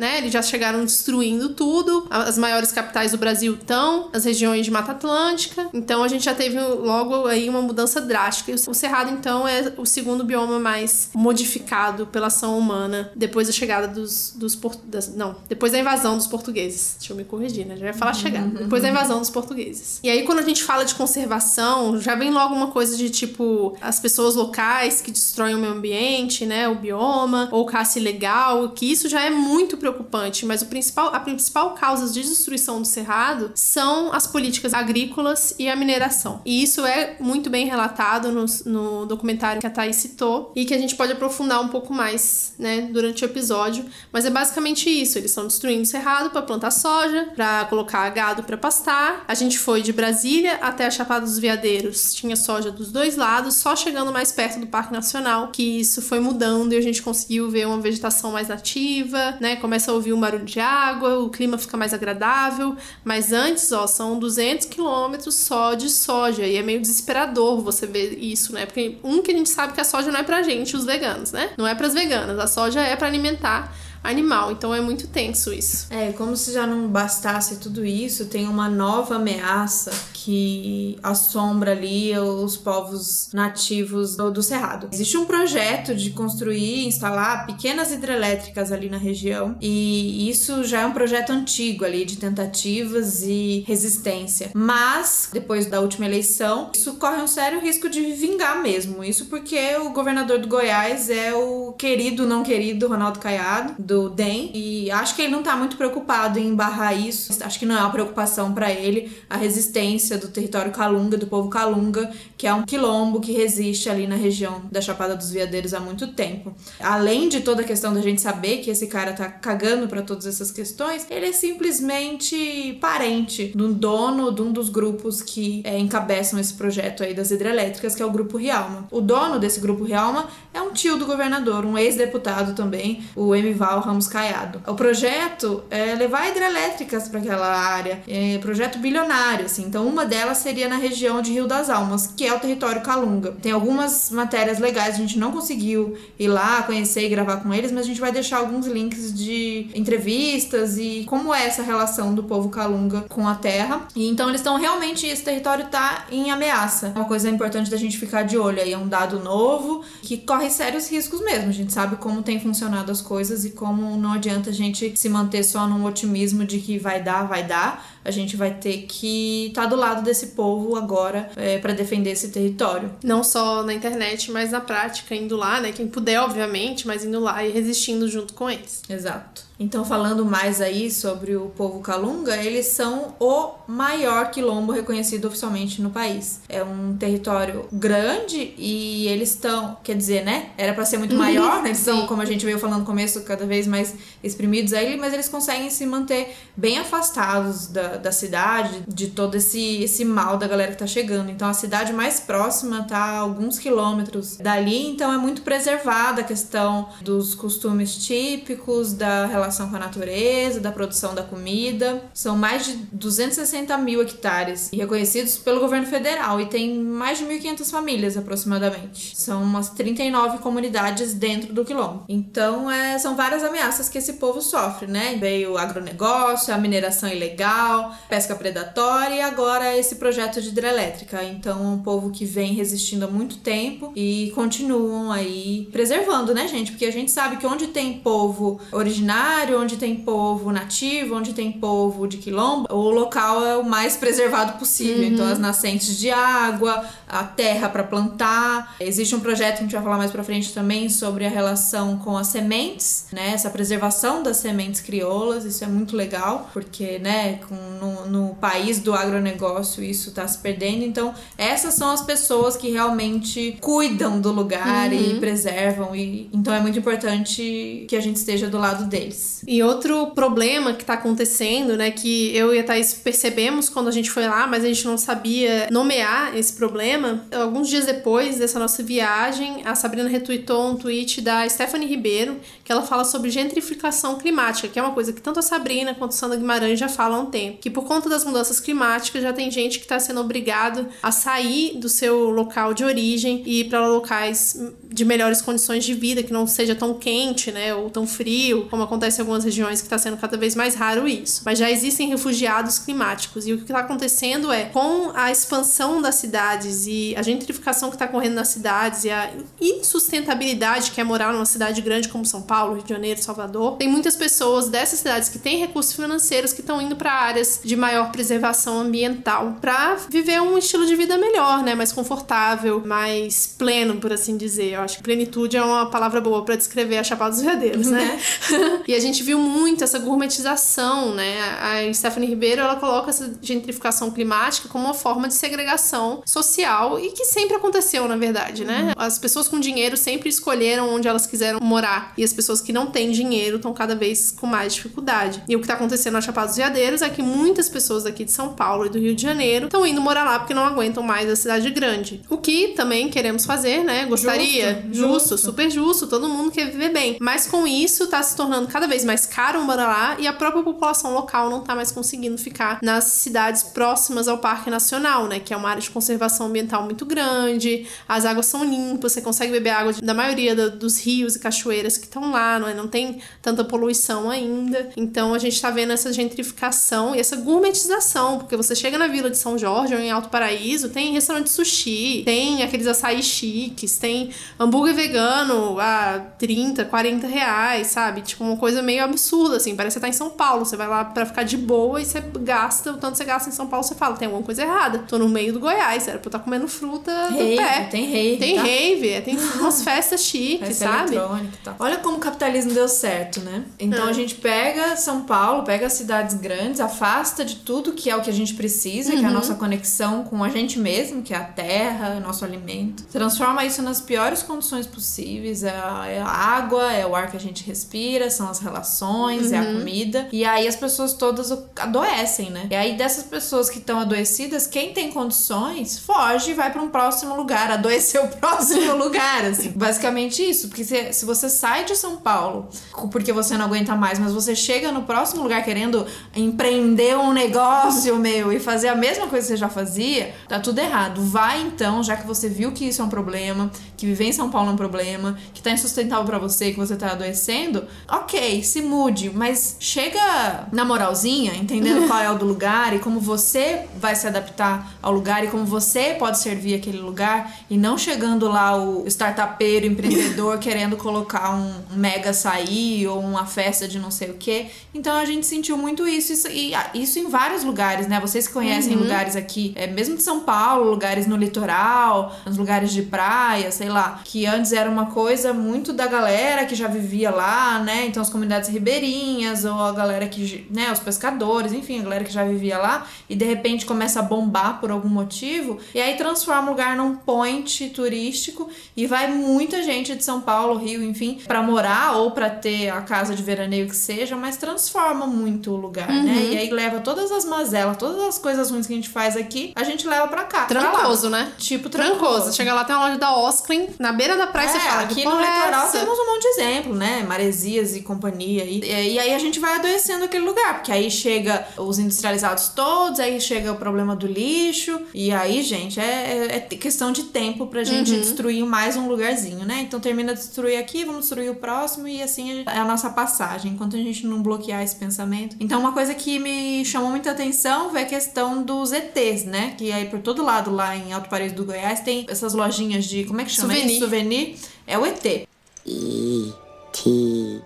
[0.00, 0.16] né?
[0.18, 2.06] Eles já chegaram destruindo tudo.
[2.08, 5.68] As maiores capitais do Brasil estão as regiões de Mata Atlântica.
[5.74, 8.50] Então a gente já teve logo aí uma mudança drástica.
[8.50, 13.52] E o Cerrado, então, é o segundo bioma mais modificado pela ação humana depois da
[13.52, 16.96] chegada dos, dos das, não, depois da invasão dos portugueses.
[16.98, 17.76] Deixa eu me corrigir, né?
[17.76, 18.46] Já ia falar chegada.
[18.46, 18.64] Uhum.
[18.64, 20.00] Depois da invasão dos portugueses.
[20.02, 23.76] E aí, quando a gente fala de conservação, já vem logo uma coisa de tipo
[23.82, 26.66] as pessoas locais que destroem o meio ambiente, né?
[26.68, 31.14] O bioma, ou caça ilegal, que isso já é muito preocupante preocupante, mas o principal,
[31.14, 36.40] a principal causa de destruição do cerrado são as políticas agrícolas e a mineração.
[36.44, 40.74] E isso é muito bem relatado no, no documentário que a Thaís citou e que
[40.74, 43.84] a gente pode aprofundar um pouco mais, né, durante o episódio.
[44.12, 48.42] Mas é basicamente isso: eles estão destruindo o cerrado para plantar soja, para colocar gado
[48.42, 49.24] para pastar.
[49.26, 53.56] A gente foi de Brasília até a Chapada dos Veadeiros, tinha soja dos dois lados,
[53.56, 57.50] só chegando mais perto do Parque Nacional que isso foi mudando e a gente conseguiu
[57.50, 59.56] ver uma vegetação mais nativa, né?
[59.56, 63.72] Começa começa a ouvir um barulho de água, o clima fica mais agradável, mas antes,
[63.72, 68.66] ó, são 200 quilômetros só de soja e é meio desesperador você ver isso, né?
[68.66, 71.32] Porque um que a gente sabe que a soja não é pra gente, os veganos,
[71.32, 71.50] né?
[71.56, 74.52] Não é para as veganas, a soja é para alimentar animal.
[74.52, 75.86] Então é muito tenso isso.
[75.90, 82.16] É, como se já não bastasse tudo isso, tem uma nova ameaça que assombra ali
[82.18, 84.88] os povos nativos do, do Cerrado.
[84.92, 90.86] Existe um projeto de construir instalar pequenas hidrelétricas ali na região, e isso já é
[90.86, 94.50] um projeto antigo ali de tentativas e resistência.
[94.54, 99.02] Mas, depois da última eleição, isso corre um sério risco de vingar mesmo.
[99.02, 104.52] Isso porque o governador do Goiás é o querido, não querido Ronaldo Caiado, do DEM
[104.54, 107.36] e acho que ele não tá muito preocupado em barrar isso.
[107.42, 111.50] Acho que não é uma preocupação para ele a resistência do território Calunga, do povo
[111.50, 115.80] Calunga, que é um quilombo que resiste ali na região da Chapada dos Veadeiros há
[115.80, 116.54] muito tempo.
[116.78, 120.24] Além de toda a questão da gente saber que esse cara tá cagando para todas
[120.24, 126.38] essas questões, ele é simplesmente parente do dono de um dos grupos que é, encabeçam
[126.38, 128.86] esse projeto aí das hidrelétricas, que é o Grupo Rialma.
[128.88, 133.79] O dono desse Grupo Rialma é um tio do governador, um ex-deputado também, o Emival
[133.80, 134.62] Ramos Caiado.
[134.66, 139.64] O projeto é levar hidrelétricas para aquela área, é projeto bilionário, assim.
[139.64, 143.32] Então, uma delas seria na região de Rio das Almas, que é o território Calunga.
[143.42, 147.70] Tem algumas matérias legais, a gente não conseguiu ir lá conhecer e gravar com eles,
[147.72, 152.24] mas a gente vai deixar alguns links de entrevistas e como é essa relação do
[152.24, 153.86] povo Calunga com a terra.
[153.94, 156.92] E então eles estão realmente esse território está em ameaça.
[156.94, 160.50] Uma coisa importante da gente ficar de olho aí é um dado novo que corre
[160.50, 161.48] sérios riscos mesmo.
[161.48, 165.08] A gente sabe como tem funcionado as coisas e como não adianta a gente se
[165.08, 169.48] manter só num otimismo de que vai dar, vai dar a gente vai ter que
[169.48, 172.90] estar tá do lado desse povo agora é, para defender esse território.
[173.02, 175.72] Não só na internet, mas na prática, indo lá, né?
[175.72, 178.82] Quem puder, obviamente, mas indo lá e resistindo junto com eles.
[178.88, 179.50] Exato.
[179.60, 185.82] Então, falando mais aí sobre o povo Calunga, eles são o maior quilombo reconhecido oficialmente
[185.82, 186.40] no país.
[186.48, 190.48] É um território grande e eles estão, quer dizer, né?
[190.56, 191.68] Era para ser muito maior, né?
[191.68, 195.12] Eles são, como a gente veio falando no começo, cada vez mais exprimidos aí, mas
[195.12, 200.46] eles conseguem se manter bem afastados da, da cidade, de todo esse, esse mal da
[200.46, 201.30] galera que tá chegando.
[201.30, 206.88] Então, a cidade mais próxima tá alguns quilômetros dali, então é muito preservada a questão
[207.00, 212.02] dos costumes típicos, da relação com a natureza, da produção da comida.
[212.14, 217.70] São mais de 260 mil hectares reconhecidos pelo governo federal e tem mais de 1.500
[217.70, 219.16] famílias aproximadamente.
[219.16, 222.04] São umas 39 comunidades dentro do quilombo.
[222.08, 225.16] Então, é, são várias ameaças que esse povo sofre, né?
[225.18, 231.22] Veio o agronegócio, a mineração ilegal, pesca predatória e agora esse projeto de hidrelétrica.
[231.22, 236.48] Então, é um povo que vem resistindo há muito tempo e continuam aí preservando, né,
[236.48, 236.72] gente?
[236.72, 241.52] Porque a gente sabe que onde tem povo originário, onde tem povo nativo, onde tem
[241.52, 245.04] povo de quilombo, o local é o mais preservado possível.
[245.04, 245.20] Então, uhum.
[245.20, 248.76] Então, as nascentes de água, a terra para plantar.
[248.80, 251.98] Existe um projeto que a gente vai falar mais para frente também sobre a relação
[251.98, 253.32] com as sementes, né?
[253.34, 258.80] Essa preservação das sementes crioulas, isso é muito legal, porque, né, com, no, no país
[258.80, 260.84] do agronegócio isso está se perdendo.
[260.84, 265.16] Então, essas são as pessoas que realmente cuidam do lugar uhum.
[265.16, 265.94] e preservam.
[265.94, 269.42] E, então, é muito importante que a gente esteja do lado deles.
[269.46, 273.92] E outro problema que tá acontecendo, né, que eu e a Thaís percebemos quando a
[273.92, 277.24] gente foi lá, mas a gente não sabia nomear esse problema.
[277.32, 282.72] Alguns dias depois dessa nossa viagem, a Sabrina retweetou um tweet da Stephanie Ribeiro, que
[282.72, 286.36] ela fala sobre gentrificação climática, que é uma coisa que tanto a Sabrina quanto Sandra
[286.36, 287.59] Guimarães já falam há um tempo.
[287.60, 291.76] Que por conta das mudanças climáticas já tem gente que está sendo obrigado a sair
[291.76, 296.32] do seu local de origem e ir para locais de melhores condições de vida, que
[296.32, 299.98] não seja tão quente, né, ou tão frio, como acontece em algumas regiões que está
[299.98, 301.42] sendo cada vez mais raro isso.
[301.44, 306.16] Mas já existem refugiados climáticos e o que está acontecendo é com a expansão das
[306.16, 311.32] cidades e a gentrificação que está correndo nas cidades e a insustentabilidade que é morar
[311.32, 315.28] numa cidade grande como São Paulo, Rio de Janeiro, Salvador, tem muitas pessoas dessas cidades
[315.28, 320.40] que têm recursos financeiros que estão indo para áreas de maior preservação ambiental para viver
[320.40, 324.74] um estilo de vida melhor, né, mais confortável, mais pleno, por assim dizer.
[324.74, 328.00] Eu acho que plenitude é uma palavra boa para descrever a Chapada dos Veadeiros, né?
[328.00, 328.82] né?
[328.88, 331.40] e a gente viu muito essa gourmetização, né?
[331.60, 337.10] A Stephanie Ribeiro, ela coloca essa gentrificação climática como uma forma de segregação social e
[337.10, 338.88] que sempre aconteceu, na verdade, né?
[338.88, 338.92] Uhum.
[338.96, 342.86] As pessoas com dinheiro sempre escolheram onde elas quiseram morar e as pessoas que não
[342.86, 345.42] têm dinheiro estão cada vez com mais dificuldade.
[345.48, 348.32] E o que está acontecendo na Chapada dos Veadeiros é que muitas pessoas daqui de
[348.32, 351.28] São Paulo e do Rio de Janeiro estão indo morar lá porque não aguentam mais
[351.30, 352.20] a cidade grande.
[352.28, 354.04] O que também queremos fazer, né?
[354.04, 354.84] Gostaria.
[354.92, 355.38] Justo, justo, justo.
[355.38, 356.06] super justo.
[356.06, 357.16] Todo mundo quer viver bem.
[357.20, 360.62] Mas com isso tá se tornando cada vez mais caro morar lá e a própria
[360.62, 365.40] população local não tá mais conseguindo ficar nas cidades próximas ao Parque Nacional, né?
[365.40, 369.52] Que é uma área de conservação ambiental muito grande, as águas são limpas, você consegue
[369.52, 372.74] beber água da maioria dos rios e cachoeiras que estão lá, não, é?
[372.74, 374.90] não tem tanta poluição ainda.
[374.96, 379.30] Então a gente tá vendo essa gentrificação e essa gourmetização, porque você chega na Vila
[379.30, 384.30] de São Jorge ou em Alto Paraíso, tem restaurante sushi, tem aqueles açaí chiques, tem
[384.58, 388.22] hambúrguer vegano a 30, 40 reais, sabe?
[388.22, 389.76] Tipo, uma coisa meio absurda, assim.
[389.76, 390.64] Parece que você tá em São Paulo.
[390.64, 393.52] Você vai lá pra ficar de boa e você gasta, o tanto você gasta em
[393.52, 395.00] São Paulo, você fala, tem alguma coisa errada.
[395.08, 397.88] Tô no meio do Goiás, era pra eu estar tá comendo fruta rave, do pé.
[397.90, 398.36] Tem rave.
[398.38, 398.62] Tem tá?
[398.62, 401.14] rave, é, tem umas festas chiques, Festa sabe?
[401.16, 401.76] eletrônica tal.
[401.78, 403.64] Olha como o capitalismo deu certo, né?
[403.78, 404.10] Então Ah.
[404.10, 408.22] a gente pega São Paulo, pega as cidades grandes, afasta de tudo que é o
[408.22, 409.34] que a gente precisa, que é a Uhum.
[409.34, 413.04] nossa conexão com a gente mesmo, que é a terra, nosso alimento.
[413.12, 415.62] Transforma isso nas piores condições possíveis.
[415.62, 419.52] É a, é a água, é o ar que a gente respira, são as relações,
[419.52, 419.78] é a Uhum.
[419.78, 420.28] comida.
[420.32, 422.66] E aí as pessoas todas adoecem, né?
[422.70, 426.88] E aí dessas pessoas que estão adoecidas, quem tem condições, foge e vai para um
[426.88, 429.70] próximo lugar, adoecer o próximo lugar, assim.
[429.76, 432.68] Basicamente isso, porque se, se você sai de São Paulo
[433.10, 438.16] porque você não aguenta mais, mas você chega no próximo lugar querendo empreender um negócio,
[438.16, 441.22] meu, e fazer a mesma coisa que você já fazia, tá tudo errado.
[441.22, 444.50] Vai então, já que você viu que isso é um problema, que viver em São
[444.50, 448.82] Paulo é um problema, que tá insustentável para você, que você tá adoecendo, ok, se
[448.82, 454.14] mude, mas chega na moralzinha, entendendo qual é o do lugar e como você vai
[454.14, 458.76] se adaptar ao lugar e como você pode servir aquele lugar e não chegando lá
[458.76, 464.34] o startupeiro, empreendedor querendo colocar um mega açaí ou uma festa de não sei o
[464.34, 464.66] que.
[464.94, 468.20] Então a gente sentiu muito isso, isso e isso em vários lugares, né?
[468.20, 472.92] Vocês que conhecem lugares aqui, é, mesmo de São Paulo, lugares no litoral, nos lugares
[472.92, 477.30] de praia, sei lá, que antes era uma coisa muito da galera que já vivia
[477.30, 478.06] lá, né?
[478.06, 482.32] Então as comunidades ribeirinhas ou a galera que, né, os pescadores, enfim, a galera que
[482.32, 486.68] já vivia lá e de repente começa a bombar por algum motivo e aí transforma
[486.68, 491.62] o lugar num point turístico e vai muita gente de São Paulo, Rio, enfim, para
[491.62, 496.08] morar ou para ter a casa de veraneio que seja, mas transforma muito o lugar,
[496.08, 496.50] né?
[496.52, 499.72] E aí leva todas as mazelas, todas as coisas ruins que a gente faz aqui,
[499.74, 500.64] a gente leva pra cá.
[500.66, 500.80] pra.
[500.80, 501.52] Trancoso, né?
[501.58, 502.18] Tipo Trancoso.
[502.20, 502.56] trancoso.
[502.56, 505.24] Chega lá, tem uma loja da Osklin, na beira da praia, É, você fala, aqui
[505.24, 505.98] no é litoral essa?
[505.98, 507.22] temos um monte de exemplo, né?
[507.26, 508.64] Maresias e companhia.
[508.64, 513.20] E, e aí a gente vai adoecendo aquele lugar, porque aí chega os industrializados todos,
[513.20, 517.84] aí chega o problema do lixo, e aí, gente, é, é questão de tempo pra
[517.84, 518.20] gente Uhum.
[518.20, 519.80] destruir mais um lugarzinho, né?
[519.82, 523.72] Então termina de destruir aqui, vamos destruir o próximo, e assim é a nossa passagem,
[523.72, 525.56] enquanto a gente não bloquear esse pensamento.
[525.60, 529.74] Então, uma coisa que me chamou muita atenção foi a questão dos ETs, né?
[529.76, 533.24] Que aí por todo lado lá em Alto Paraíso do Goiás tem essas lojinhas de.
[533.24, 533.98] Como é que chama Souvenir.
[533.98, 534.56] Souvenir.
[534.86, 535.46] É o ET.
[535.86, 537.62] E.T.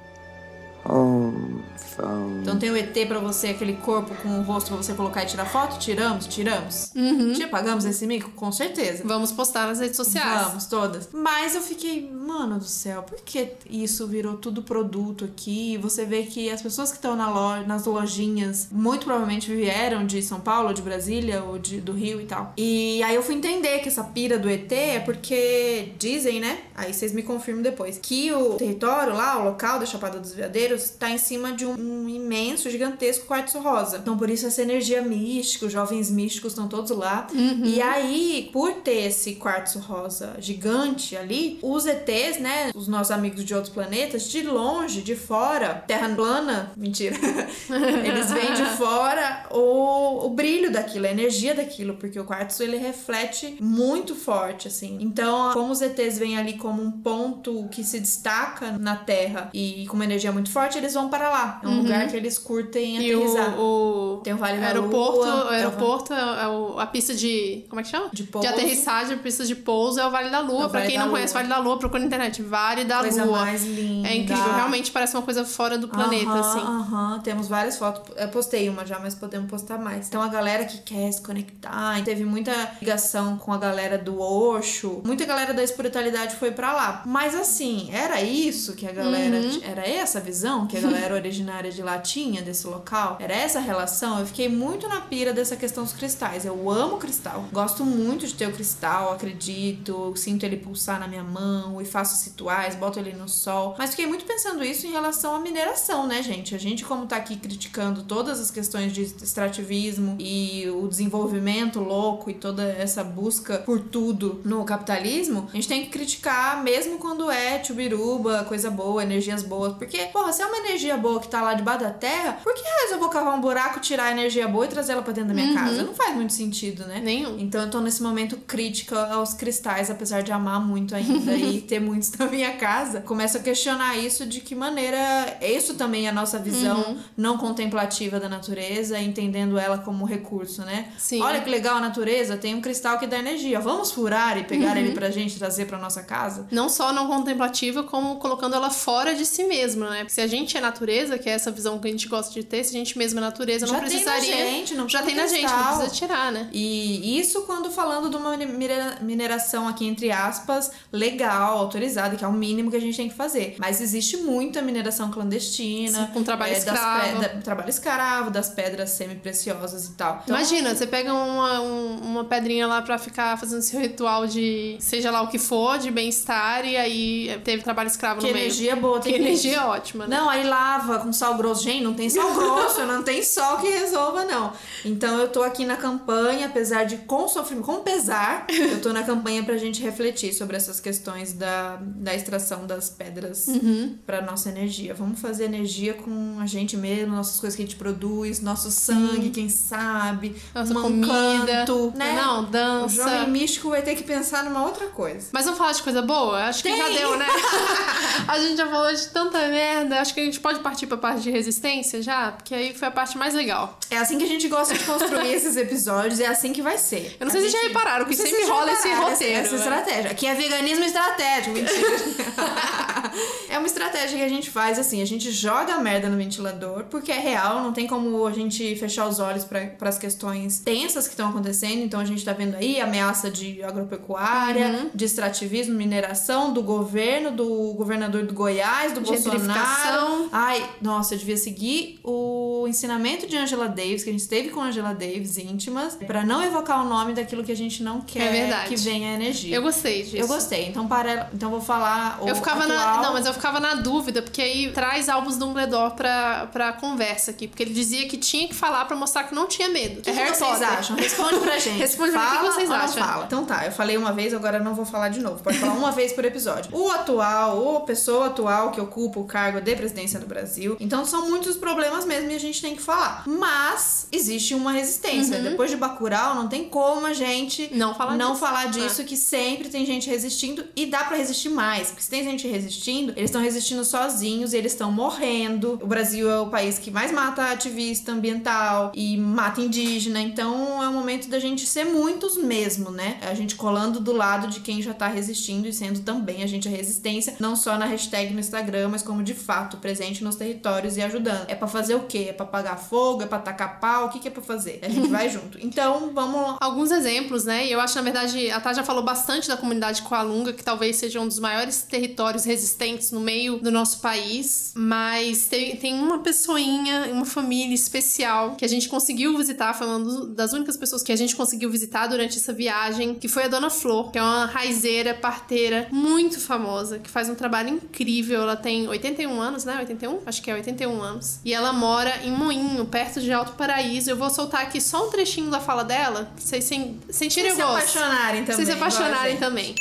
[0.84, 1.53] Home
[1.96, 2.40] Phone.
[2.42, 5.26] Então tem o ET pra você, aquele corpo com o rosto pra você colocar e
[5.26, 5.78] tirar foto?
[5.78, 6.26] Tiramos?
[6.26, 6.92] Tiramos.
[6.94, 7.34] Uhum.
[7.34, 8.30] Já pagamos esse mico?
[8.30, 9.02] Com certeza.
[9.04, 10.48] Vamos postar nas redes sociais.
[10.48, 11.08] Vamos, todas.
[11.12, 15.78] Mas eu fiquei, mano do céu, por que isso virou tudo produto aqui?
[15.78, 20.22] Você vê que as pessoas que estão na loja, nas lojinhas, muito provavelmente vieram de
[20.22, 22.52] São Paulo, ou de Brasília, ou de, do Rio e tal.
[22.56, 26.58] E aí eu fui entender que essa pira do ET é porque dizem, né?
[26.74, 27.98] Aí vocês me confirmam depois.
[28.00, 31.76] Que o território lá, o local da Chapada dos Veadeiros, tá em cima de um,
[31.84, 33.98] um imenso, gigantesco quartzo rosa.
[33.98, 37.26] Então por isso essa energia mística, os jovens místicos estão todos lá.
[37.64, 42.70] E aí, por ter esse quartzo rosa gigante ali, os ETs, né?
[42.74, 47.16] Os nossos amigos de outros planetas, de longe, de fora, terra plana, mentira.
[48.04, 52.76] Eles veem de fora o, o brilho daquilo, a energia daquilo, porque o quartzo ele
[52.76, 54.98] reflete muito forte, assim.
[55.00, 59.86] Então, como os ETs vêm ali como um ponto que se destaca na Terra e
[59.86, 61.60] com uma energia muito forte, eles vão para lá.
[61.62, 63.58] É um lugar que eles curtem E aterrissar.
[63.58, 67.64] o, o Tem o Vale da aeroporto, Lua, o aeroporto é o- a pista de.
[67.68, 68.08] Como é que chama?
[68.12, 68.48] De pouso.
[68.48, 70.64] aterrissagem, a pista de pouso é o Vale da Lua.
[70.64, 71.14] É pra Vale quem não Lua.
[71.16, 72.42] conhece o Vale da Lua, procura na internet.
[72.42, 73.38] Vale da Coisa Lua.
[73.40, 74.08] mais linda.
[74.08, 76.60] É incrível, realmente parece uma coisa fora do planeta, Aham, assim.
[76.60, 78.14] Aham, temos várias fotos.
[78.16, 80.08] Eu postei uma já, mas podemos postar mais.
[80.08, 85.02] Então a galera que quer se conectar, teve muita ligação com a galera do Osho,
[85.04, 87.02] muita galera da espiritualidade foi pra lá.
[87.06, 89.36] Mas assim, era isso que a galera.
[89.36, 89.60] Uhum.
[89.62, 93.18] Era essa a visão que a galera originária de lá tinha desse local?
[93.20, 94.18] Era essa relação?
[94.20, 96.44] Eu fiquei muito na pira dessa questão dos cristais.
[96.44, 97.44] Eu amo cristal.
[97.52, 102.24] Gosto muito de ter o cristal, acredito, sinto ele pulsar na minha mão e faço
[102.24, 103.74] rituais, boto ele no sol.
[103.78, 106.54] Mas fiquei muito pensando isso em relação à mineração, né, gente?
[106.54, 112.30] A gente, como tá aqui criticando todas as questões de extrativismo e o desenvolvimento louco
[112.30, 117.30] e toda essa busca por tudo no capitalismo, a gente tem que criticar mesmo quando
[117.30, 119.74] é chubiruba, coisa boa, energias boas.
[119.74, 122.62] Porque, porra, se é uma energia boa que tá lá debaixo da terra, por que
[122.62, 125.28] raios eu vou cavar um buraco, tirar a energia boa e trazer ela pra dentro
[125.28, 125.82] da minha casa?
[125.82, 127.00] Não faz muito sentido, né?
[127.02, 127.38] Nenhum.
[127.38, 131.80] Então eu tô nesse momento crítica aos cristais, apesar de amar muito ainda e ter
[131.80, 133.00] muitos na minha casa.
[133.00, 134.98] Começo a questionar isso de que maneira
[135.40, 140.62] isso também é a nossa visão não contemplativa da natureza, entendendo ela como recurso curso,
[140.62, 140.88] né?
[140.98, 141.20] Sim.
[141.22, 143.60] Olha que legal a natureza, tem um cristal que dá energia.
[143.60, 144.78] Vamos furar e pegar Uhum.
[144.78, 146.46] ele pra gente trazer pra nossa casa?
[146.50, 149.98] Não só não contemplativa, como colocando ela fora de si mesma, né?
[149.98, 152.42] Porque se a gente é natureza, que é essa visão que a gente gosta de
[152.44, 154.36] ter, se a gente mesma é natureza, não Já tem na precisaria.
[154.50, 156.48] gente, não já tem na gente, não precisa tirar, né?
[156.52, 162.28] E isso quando falando de uma minera- mineração aqui, entre aspas, legal, autorizada, que é
[162.28, 163.56] o mínimo que a gente tem que fazer.
[163.58, 166.06] Mas existe muita mineração clandestina.
[166.06, 167.20] Sim, com trabalho é, escravo.
[167.20, 170.20] da- trabalho escravo, das pedras semi-preciosas e tal.
[170.24, 174.76] Então, Imagina, você pega uma, um- uma pedrinha lá pra ficar fazendo seu ritual de
[174.80, 178.44] seja lá o que for, de bem-estar, e aí teve trabalho escravo Que no meio.
[178.44, 180.16] energia boa Que energia ótima, né?
[180.16, 181.62] Não, aí lava com sal grosso.
[181.64, 184.52] Gente, não tem sal grosso, não tem sol que resolva, não.
[184.84, 189.02] Então eu tô aqui na campanha, apesar de com sofrimento, com pesar, eu tô na
[189.02, 193.96] campanha pra gente refletir sobre essas questões da, da extração das pedras Uhum.
[194.06, 194.94] pra nossa energia.
[194.94, 199.30] Vamos fazer energia com a gente mesmo, nossas coisas que a gente produz, nosso sangue,
[199.30, 201.06] quem sabe, Nossa um comida.
[201.46, 202.12] canto, né?
[202.14, 202.94] Não, O dança.
[202.96, 205.28] jovem místico vai ter que pensar numa outra coisa.
[205.32, 206.44] Mas vamos falar de coisa boa?
[206.44, 206.76] Acho que Tem.
[206.78, 207.26] já deu, né?
[208.28, 210.00] a gente já falou de tanta merda.
[210.00, 212.90] Acho que a gente pode partir pra parte de resistência já, porque aí foi a
[212.90, 213.78] parte mais legal.
[213.90, 217.16] É assim que a gente gosta de construir esses episódios, é assim que vai ser.
[217.18, 219.70] Eu não sei A se vocês já repararam que sempre rola esse roteiro, Essa, essa
[219.70, 219.76] né?
[219.78, 220.10] estratégia.
[220.10, 221.74] Aqui é veganismo estratégico, mentira.
[223.48, 226.84] é uma estratégia que a gente faz assim: a gente joga a merda no ventilador,
[226.84, 231.06] porque é real, não tem como a gente fechar os olhos para as questões tensas
[231.06, 231.82] que estão acontecendo.
[231.82, 234.90] Então a gente tá vendo aí ameaça de agropecuária, Uhum.
[234.94, 240.28] de extrativismo, mineração, do governo, do governador do Goiás, do Bolsonaro.
[240.32, 244.60] Ai, nossa, eu devia seguir o ensinamento de Angela Davis, que a gente esteve com
[244.60, 248.68] Angela Davis íntimas, pra não evocar o nome daquilo que a gente não quer É
[248.68, 249.54] que venha a energia.
[249.56, 250.16] Eu gostei disso.
[250.16, 252.93] Eu gostei, então para, então vou falar o Eu ficava na.
[252.94, 253.04] Atual.
[253.06, 257.46] Não, mas eu ficava na dúvida, porque aí traz Albus Dumbledore pra, pra conversa aqui.
[257.48, 260.00] Porque ele dizia que tinha que falar pra mostrar que não tinha medo.
[260.00, 260.68] O que, é que vocês Potter.
[260.78, 260.96] acham?
[260.96, 261.78] Responde pra gente.
[261.78, 263.04] Responde pra mim, o que fala vocês acham?
[263.04, 263.24] Fala.
[263.26, 265.42] Então tá, eu falei uma vez, agora não vou falar de novo.
[265.42, 266.70] Pode falar uma vez por episódio.
[266.74, 270.76] O atual, ou pessoa atual que ocupa o cargo de presidência do Brasil.
[270.80, 273.24] Então são muitos problemas mesmo e a gente tem que falar.
[273.26, 275.40] Mas existe uma resistência.
[275.40, 277.78] Depois de Bacurau, não tem como a gente Uhum.
[277.78, 278.40] Não falar não disso.
[278.40, 281.88] falar disso, que sempre tem gente resistindo e dá pra resistir mais.
[281.88, 285.78] Porque se tem gente resistindo, eles estão resistindo sozinhos e eles estão morrendo.
[285.82, 290.20] O Brasil é o país que mais mata ativista ambiental e mata indígena.
[290.20, 293.18] Então é o momento da gente ser muitos mesmo, né?
[293.22, 296.68] A gente colando do lado de quem já tá resistindo e sendo também a gente
[296.68, 300.96] a resistência, não só na hashtag no Instagram, mas como de fato presente nos territórios
[300.96, 301.48] e ajudando.
[301.48, 302.26] É pra fazer o quê?
[302.28, 303.22] É pra apagar fogo?
[303.22, 304.06] É pra tacar pau?
[304.06, 304.80] O que, que é pra fazer?
[304.82, 305.58] A gente vai junto.
[305.64, 306.58] Então vamos lá.
[306.60, 307.66] Alguns exemplos, né?
[307.66, 310.96] E eu acho, na verdade, a Tá já falou bastante da comunidade Coalunga, que talvez
[310.96, 312.73] seja um dos maiores territórios resistentes
[313.12, 314.72] no meio do nosso país.
[314.76, 319.98] Mas tem, tem uma pessoinha, uma família especial que a gente conseguiu visitar, foi uma
[320.00, 323.48] do- das únicas pessoas que a gente conseguiu visitar durante essa viagem, que foi a
[323.48, 328.42] Dona Flor, que é uma raizeira, parteira, muito famosa, que faz um trabalho incrível.
[328.42, 329.76] Ela tem 81 anos, né?
[329.78, 330.20] 81?
[330.26, 331.38] Acho que é 81 anos.
[331.44, 334.10] E ela mora em Moinho, perto de Alto Paraíso.
[334.10, 337.62] Eu vou soltar aqui só um trechinho da fala dela, pra vocês sen- sentirem se
[337.62, 337.98] o gosto.
[337.98, 338.56] apaixonarem também.
[338.56, 339.74] Vocês se apaixonarem também.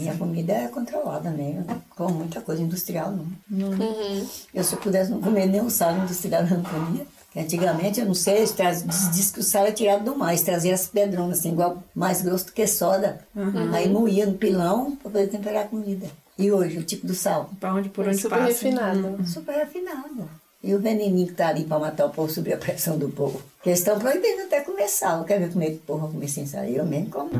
[0.00, 1.64] Minha comida é controlada mesmo.
[1.68, 3.26] Não como muita coisa industrial, não.
[3.48, 4.26] não.
[4.54, 7.06] Eu, se eu pudesse não comer nem o sal industrial, eu não comia.
[7.36, 10.42] Antigamente, eu não sei, eles traz- diz, diz que o sal é tirado do mais,
[10.42, 13.20] trazia as pedronas, assim, igual mais grosso do que soda.
[13.72, 16.08] Aí moía no pilão para poder temperar a comida.
[16.36, 17.50] E hoje, o tipo do sal?
[17.60, 18.48] Pra onde por onde Super passa.
[18.48, 19.18] refinado.
[19.28, 20.28] Super refinado.
[20.62, 23.40] E o veneninho que tá ali para matar o povo, subir a pressão do povo.
[23.56, 25.24] Porque eles estão proibindo até comer sal.
[25.24, 26.64] Quer ver como é que o povo vai comer sem sal?
[26.64, 27.30] Eu mesmo como.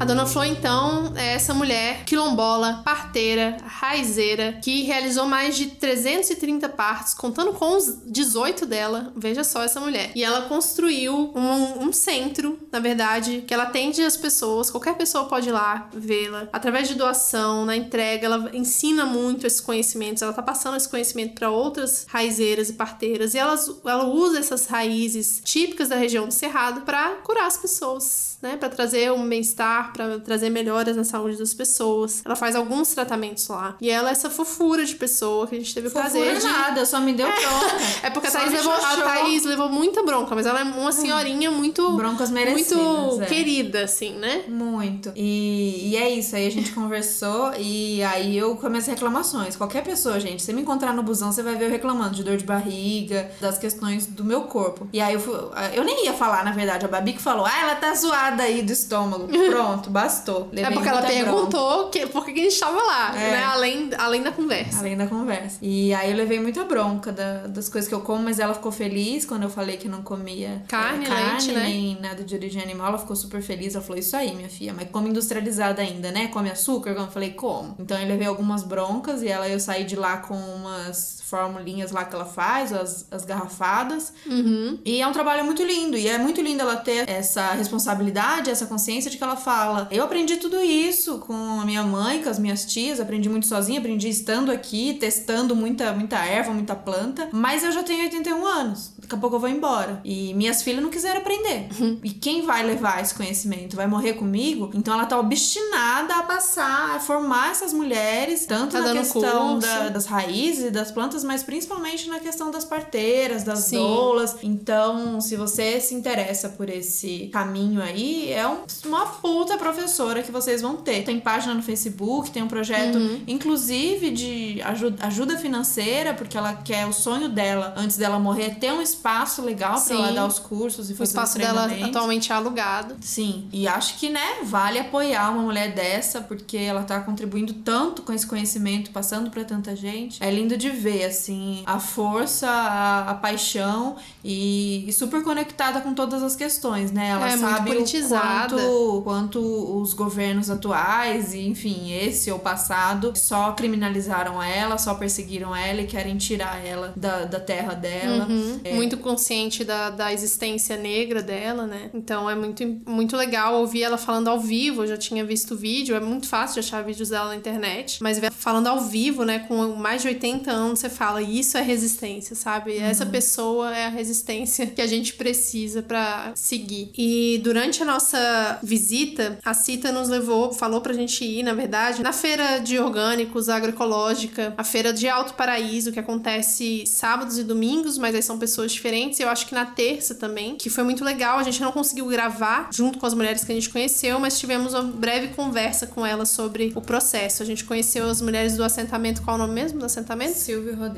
[0.00, 6.70] A Dona Flor, então, é essa mulher quilombola, parteira, raizeira, que realizou mais de 330
[6.70, 9.12] partos, contando com os 18 dela.
[9.14, 10.10] Veja só essa mulher.
[10.14, 15.26] E ela construiu um, um centro, na verdade, que ela atende as pessoas, qualquer pessoa
[15.26, 16.48] pode ir lá vê-la.
[16.50, 21.34] Através de doação, na entrega, ela ensina muito esses conhecimentos, ela tá passando esse conhecimento
[21.34, 23.34] para outras raizeiras e parteiras.
[23.34, 28.29] E elas, ela usa essas raízes típicas da região do Cerrado para curar as pessoas,
[28.42, 28.56] né?
[28.56, 32.22] Para trazer um bem-estar, para trazer melhoras na saúde das pessoas.
[32.24, 33.76] Ela faz alguns tratamentos lá.
[33.80, 36.44] E ela é essa fofura de pessoa que a gente teve o prazer de.
[36.44, 37.76] nada, só me deu bronca.
[38.02, 38.96] É porque a Thaís, levou, a.
[38.96, 41.96] Thaís levou muita bronca, mas ela é uma senhorinha muito.
[41.96, 43.26] Broncas merecidas, Muito é.
[43.26, 44.44] querida, assim, né?
[44.48, 45.12] Muito.
[45.16, 49.56] E, e é isso, aí a gente conversou e aí eu comecei reclamações.
[49.56, 52.36] Qualquer pessoa, gente, se me encontrar no busão, você vai ver eu reclamando de dor
[52.36, 54.88] de barriga, das questões do meu corpo.
[54.92, 55.34] E aí eu, fui-
[55.74, 58.62] eu nem ia falar, na verdade, a Babi que falou, ah, ela tá zoada aí
[58.62, 59.28] do estômago.
[59.28, 59.90] Pronto.
[59.90, 60.48] Bastou.
[60.52, 63.30] é Levei porque ela perguntou que, por que que a gente tava lá, É.
[63.32, 63.44] né?
[63.44, 64.78] Além, além da conversa.
[64.80, 65.58] Além da conversa.
[65.62, 68.70] E aí eu levei muita bronca da- das coisas que eu como, mas ela ficou
[68.72, 71.62] feliz quando eu falei que não comia Carne, é, carne leite, né?
[71.64, 72.88] nem nada de origem animal.
[72.88, 73.74] Ela ficou super feliz.
[73.74, 76.28] Ela falou: Isso aí, minha filha, mas come industrializada ainda, né?
[76.28, 76.90] Come açúcar?
[76.90, 77.74] Eu falei: Como?
[77.78, 82.04] Então eu levei algumas broncas e ela eu saí de lá com umas formulinhas lá
[82.04, 84.12] que ela faz, as, as garrafadas.
[84.26, 84.78] Uhum.
[84.84, 85.96] E é um trabalho muito lindo.
[85.96, 90.04] E é muito lindo ela ter essa responsabilidade, essa consciência de que ela fala: Eu
[90.04, 94.08] aprendi tudo isso com a minha mãe, com as minhas tias, aprendi muito sozinha, aprendi
[94.08, 97.28] estando aqui, testando muita, muita erva, muita planta.
[97.32, 98.92] Mas eu já tenho 81 anos.
[98.98, 100.00] Daqui a pouco eu vou embora.
[100.04, 101.68] E minhas filhas não quiseram aprender.
[102.02, 103.76] E quem vai levar esse conhecimento?
[103.76, 104.70] Vai morrer comigo?
[104.74, 109.88] Então ela tá obstinada a passar, a formar essas mulheres, tanto Tá na questão da-
[109.88, 113.76] das raízes e das plantas, mas principalmente na questão das parteiras, das Sim.
[113.76, 114.36] doulas.
[114.42, 120.30] Então, se você se interessa por esse caminho aí, é um- uma puta professora que
[120.32, 121.02] vocês vão ter.
[121.04, 123.22] Tem página no Facebook, tem um projeto, Uhum.
[123.26, 128.72] inclusive, de ajuda, ajuda financeira, porque ela quer o sonho dela, antes dela morrer, ter
[128.72, 129.94] um espaço legal pra Sim.
[129.94, 132.96] ela dar os cursos e O fazer espaço os dela atualmente é alugado.
[133.00, 138.02] Sim, e acho que, né, vale apoiar uma mulher dessa, porque ela tá contribuindo tanto
[138.02, 140.22] com esse conhecimento, passando pra tanta gente.
[140.22, 145.94] É lindo de ver, assim, a força, a, a paixão e, e super conectada com
[145.94, 147.10] todas as questões, né?
[147.10, 148.56] Ela É, muito sabe o politizada.
[148.56, 155.54] quanto, quanto os governos atuais, e enfim, esse ou passado, só criminalizaram ela, só perseguiram
[155.54, 158.26] ela e querem tirar ela da, da terra dela.
[158.26, 158.60] Uhum.
[158.64, 158.74] É.
[158.74, 161.90] Muito consciente da, da existência negra dela, né?
[161.94, 164.82] Então é muito, muito legal ouvir ela falando ao vivo.
[164.82, 168.02] Eu já tinha visto vídeo, é muito fácil de achar vídeos dela na internet.
[168.02, 169.40] Mas ver falando ao vivo, né?
[169.40, 172.76] Com mais de 80 anos, você fala, isso é resistência, sabe?
[172.76, 176.90] Essa pessoa é a resistência que a gente precisa pra seguir.
[176.94, 182.02] E durante a nossa visita, a Cita nos levou, falou pra gente ir, na verdade,
[182.02, 187.96] na feira de orgânicos agroecológica, a feira de Alto Paraíso, que acontece sábados e domingos,
[187.96, 189.18] mas aí são pessoas diferentes.
[189.20, 191.38] Eu acho que na terça também, que foi muito legal.
[191.38, 194.74] A gente não conseguiu gravar junto com as mulheres que a gente conheceu, mas tivemos
[194.74, 197.42] uma breve conversa com elas sobre o processo.
[197.42, 200.34] A gente conheceu as mulheres do assentamento, qual é o nome mesmo do assentamento?
[200.34, 200.89] Silvio Rodrigues.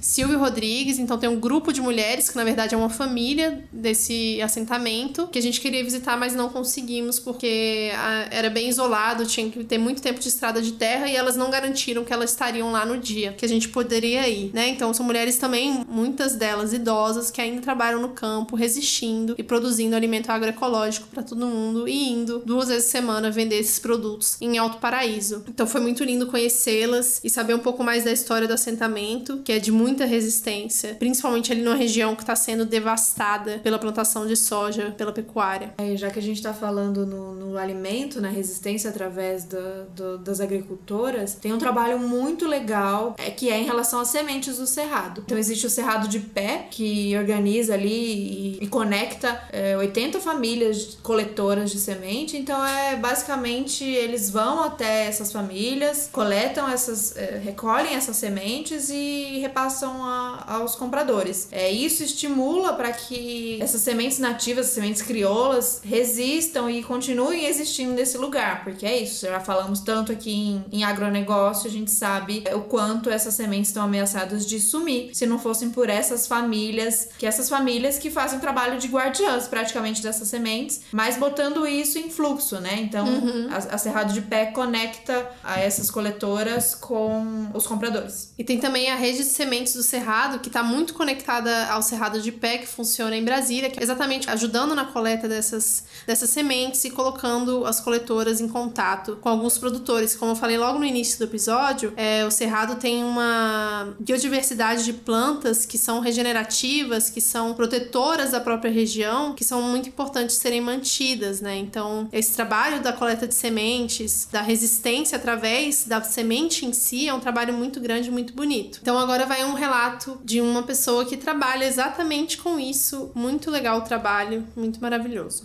[0.00, 4.40] Silvio Rodrigues, então tem um grupo de mulheres que na verdade é uma família desse
[4.42, 9.48] assentamento que a gente queria visitar, mas não conseguimos porque ah, era bem isolado, tinha
[9.50, 12.70] que ter muito tempo de estrada de terra e elas não garantiram que elas estariam
[12.70, 14.68] lá no dia que a gente poderia ir, né?
[14.68, 19.96] Então são mulheres também, muitas delas idosas que ainda trabalham no campo, resistindo e produzindo
[19.96, 24.58] alimento agroecológico para todo mundo e indo duas vezes por semana vender esses produtos em
[24.58, 25.44] Alto Paraíso.
[25.48, 29.52] Então foi muito lindo conhecê-las e saber um pouco mais da história do assentamento, que
[29.52, 34.36] é de muita resistência, principalmente ali numa região que está sendo devastada pela plantação de
[34.36, 35.72] soja, pela pecuária.
[35.78, 40.18] É, já que a gente está falando no, no alimento, na resistência através da- do-
[40.18, 44.66] das agricultoras, tem um trabalho muito legal é, que é em relação às sementes do
[44.66, 45.22] cerrado.
[45.24, 50.98] Então existe o Cerrado de Pé, que organiza ali e, e conecta é, 80 famílias
[51.02, 52.36] coletoras de semente.
[52.36, 58.94] Então é basicamente eles vão até essas famílias, coletam essas, é, recolhem essas sementes e
[59.40, 61.48] repassam a- aos compradores.
[61.50, 68.16] É, isso estimula para que essas sementes nativas, sementes crioulas, resistam e continuem existindo nesse
[68.18, 69.26] lugar, porque é isso.
[69.26, 73.82] Já falamos tanto aqui em, em agronegócio, a gente sabe o quanto essas sementes estão
[73.84, 78.78] ameaçadas de sumir se não fossem por essas famílias, que essas famílias que fazem trabalho
[78.78, 82.78] de guardiãs praticamente dessas sementes, mas botando isso em fluxo, né?
[82.80, 83.06] Então
[83.50, 88.32] a, a Cerrado de Pé conecta a essas coletoras com os compradores.
[88.38, 92.22] E tem também a rede de sementes do Cerrado, que está muito conectada ao Cerrado
[92.22, 96.82] de Pé, que funciona em Brasília, que é exatamente ajudando na coleta dessas, dessas sementes
[96.84, 100.16] e colocando as coletoras em contato com alguns produtores.
[100.16, 104.94] Como eu falei logo no início do episódio, é, o Cerrado tem uma biodiversidade de
[104.94, 110.62] plantas que são regenerativas, que são protetoras da própria região, que são muito importantes serem
[110.62, 111.56] mantidas, né?
[111.58, 117.12] Então, esse trabalho da coleta de sementes, da resistência através da semente em si, é
[117.12, 118.78] um trabalho muito grande, muito bonito.
[118.80, 123.10] Então, agora vai um relato de uma pessoa que trabalha exatamente com isso.
[123.14, 125.44] Muito legal o trabalho, muito maravilhoso.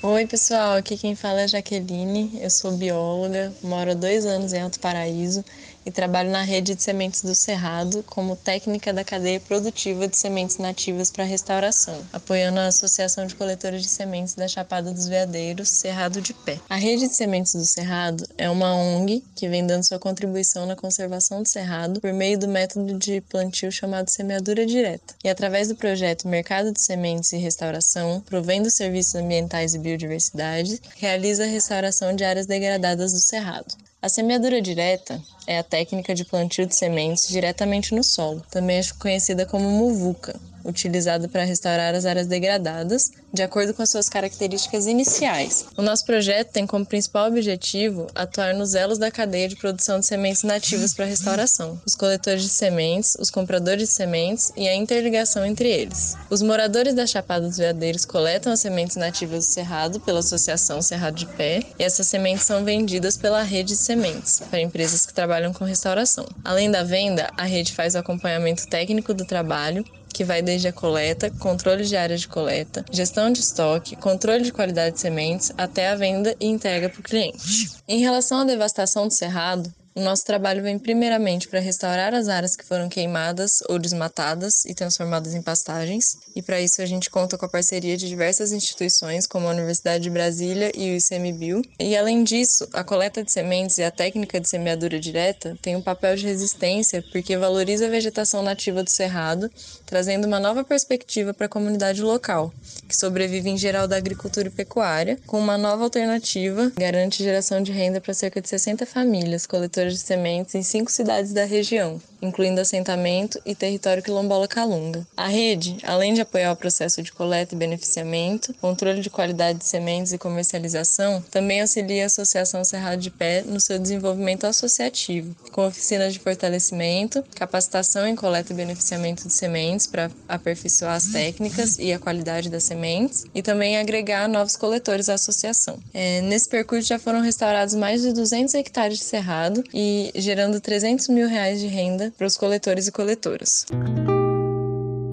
[0.00, 0.76] Oi, pessoal.
[0.76, 2.38] Aqui quem fala é Jaqueline.
[2.40, 5.44] Eu sou bióloga, moro há dois anos em Alto Paraíso
[5.88, 10.58] e trabalho na rede de sementes do Cerrado como técnica da cadeia produtiva de sementes
[10.58, 16.20] nativas para restauração, apoiando a Associação de Coletores de Sementes da Chapada dos Veadeiros, Cerrado
[16.20, 16.60] de Pé.
[16.68, 20.76] A rede de sementes do Cerrado é uma ONG que vem dando sua contribuição na
[20.76, 25.14] conservação do cerrado por meio do método de plantio chamado semeadura direta.
[25.24, 31.44] E através do projeto Mercado de Sementes e Restauração, provendo serviços ambientais e biodiversidade, realiza
[31.44, 33.87] a restauração de áreas degradadas do cerrado.
[34.00, 39.44] A semeadura direta é a técnica de plantio de sementes diretamente no solo, também conhecida
[39.44, 45.66] como muvuca, utilizada para restaurar as áreas degradadas, de acordo com as suas características iniciais.
[45.76, 50.06] O nosso projeto tem como principal objetivo atuar nos elos da cadeia de produção de
[50.06, 55.44] sementes nativas para restauração, os coletores de sementes, os compradores de sementes e a interligação
[55.44, 56.16] entre eles.
[56.30, 61.16] Os moradores da Chapada dos Veadeiros coletam as sementes nativas do Cerrado pela Associação Cerrado
[61.16, 65.52] de Pé e essas sementes são vendidas pela rede de sementes para empresas que trabalham
[65.52, 66.26] com restauração.
[66.44, 70.72] Além da venda, a rede faz o acompanhamento técnico do trabalho que vai desde a
[70.72, 75.88] coleta, controle de área de coleta, gestão de estoque, controle de qualidade de sementes, até
[75.88, 77.70] a venda e entrega para o cliente.
[77.86, 82.54] Em relação à devastação do cerrado, o nosso trabalho vem primeiramente para restaurar as áreas
[82.54, 87.36] que foram queimadas ou desmatadas e transformadas em pastagens, e para isso a gente conta
[87.36, 91.62] com a parceria de diversas instituições, como a Universidade de Brasília e o ICMBio.
[91.80, 95.82] E além disso, a coleta de sementes e a técnica de semeadura direta tem um
[95.82, 99.50] papel de resistência porque valoriza a vegetação nativa do cerrado,
[99.84, 102.54] trazendo uma nova perspectiva para a comunidade local,
[102.88, 107.72] que sobrevive em geral da agricultura e pecuária, com uma nova alternativa, garante geração de
[107.72, 112.60] renda para cerca de 60 famílias coletoras de sementes em cinco cidades da região, incluindo
[112.60, 115.06] assentamento e território quilombola Calunga.
[115.16, 119.64] A rede, além de apoiar o processo de coleta e beneficiamento, controle de qualidade de
[119.64, 125.66] sementes e comercialização, também auxilia a Associação Cerrado de Pé no seu desenvolvimento associativo, com
[125.66, 131.92] oficinas de fortalecimento, capacitação em coleta e beneficiamento de sementes para aperfeiçoar as técnicas e
[131.92, 135.78] a qualidade das sementes, e também agregar novos coletores à associação.
[135.94, 139.77] É, nesse percurso já foram restaurados mais de 200 hectares de cerrado e
[140.14, 143.64] gerando 300 mil reais de renda para os coletores e coletoras.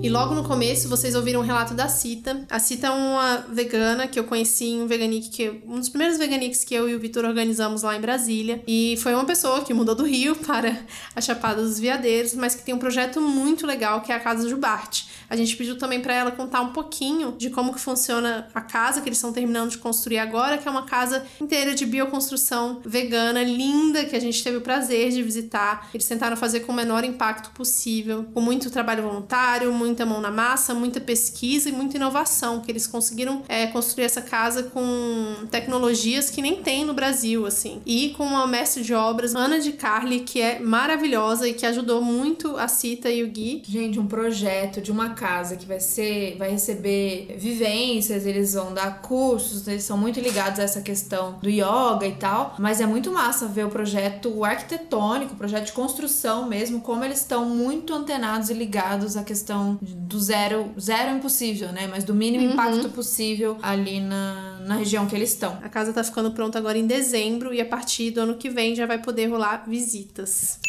[0.06, 2.46] E logo no começo vocês ouviram o relato da Cita.
[2.48, 6.20] A Cita é uma vegana que eu conheci em um veganic que um dos primeiros
[6.20, 8.62] veganics que eu e o Vitor organizamos lá em Brasília.
[8.68, 10.78] E foi uma pessoa que mudou do Rio para
[11.16, 14.48] a Chapada dos Veadeiros, mas que tem um projeto muito legal que é a Casa
[14.48, 15.08] Jubarte.
[15.28, 19.02] A gente pediu também para ela contar um pouquinho de como que funciona a casa
[19.02, 23.42] que eles estão terminando de construir agora, que é uma casa inteira de bioconstrução vegana,
[23.42, 25.90] linda, que a gente teve o prazer de visitar.
[25.92, 30.30] Eles tentaram fazer com o menor impacto possível, com muito trabalho voluntário, muita mão na
[30.30, 36.30] massa, muita pesquisa e muita inovação, que eles conseguiram é, construir essa casa com tecnologias
[36.30, 37.82] que nem tem no Brasil, assim.
[37.86, 42.02] E com uma mestre de obras, Ana de Carli, que é maravilhosa e que ajudou
[42.02, 43.64] muito a Cita e o Gui.
[43.66, 49.02] Gente, um projeto de uma casa que vai ser, vai receber vivências, eles vão dar
[49.02, 53.14] cursos, eles são muito ligados a essa questão do yoga e tal, mas é muito
[53.14, 58.50] massa ver o projeto arquitetônico, o projeto de construção mesmo, como eles estão muito antenados
[58.50, 62.54] e ligados à questão do zero, zero é impossível, né, mas do mínimo Uhum.
[62.54, 65.58] impacto possível ali na, na região que eles estão.
[65.64, 68.76] A casa tá ficando pronta agora em dezembro e a partir do ano que vem
[68.76, 70.60] já vai poder rolar visitas.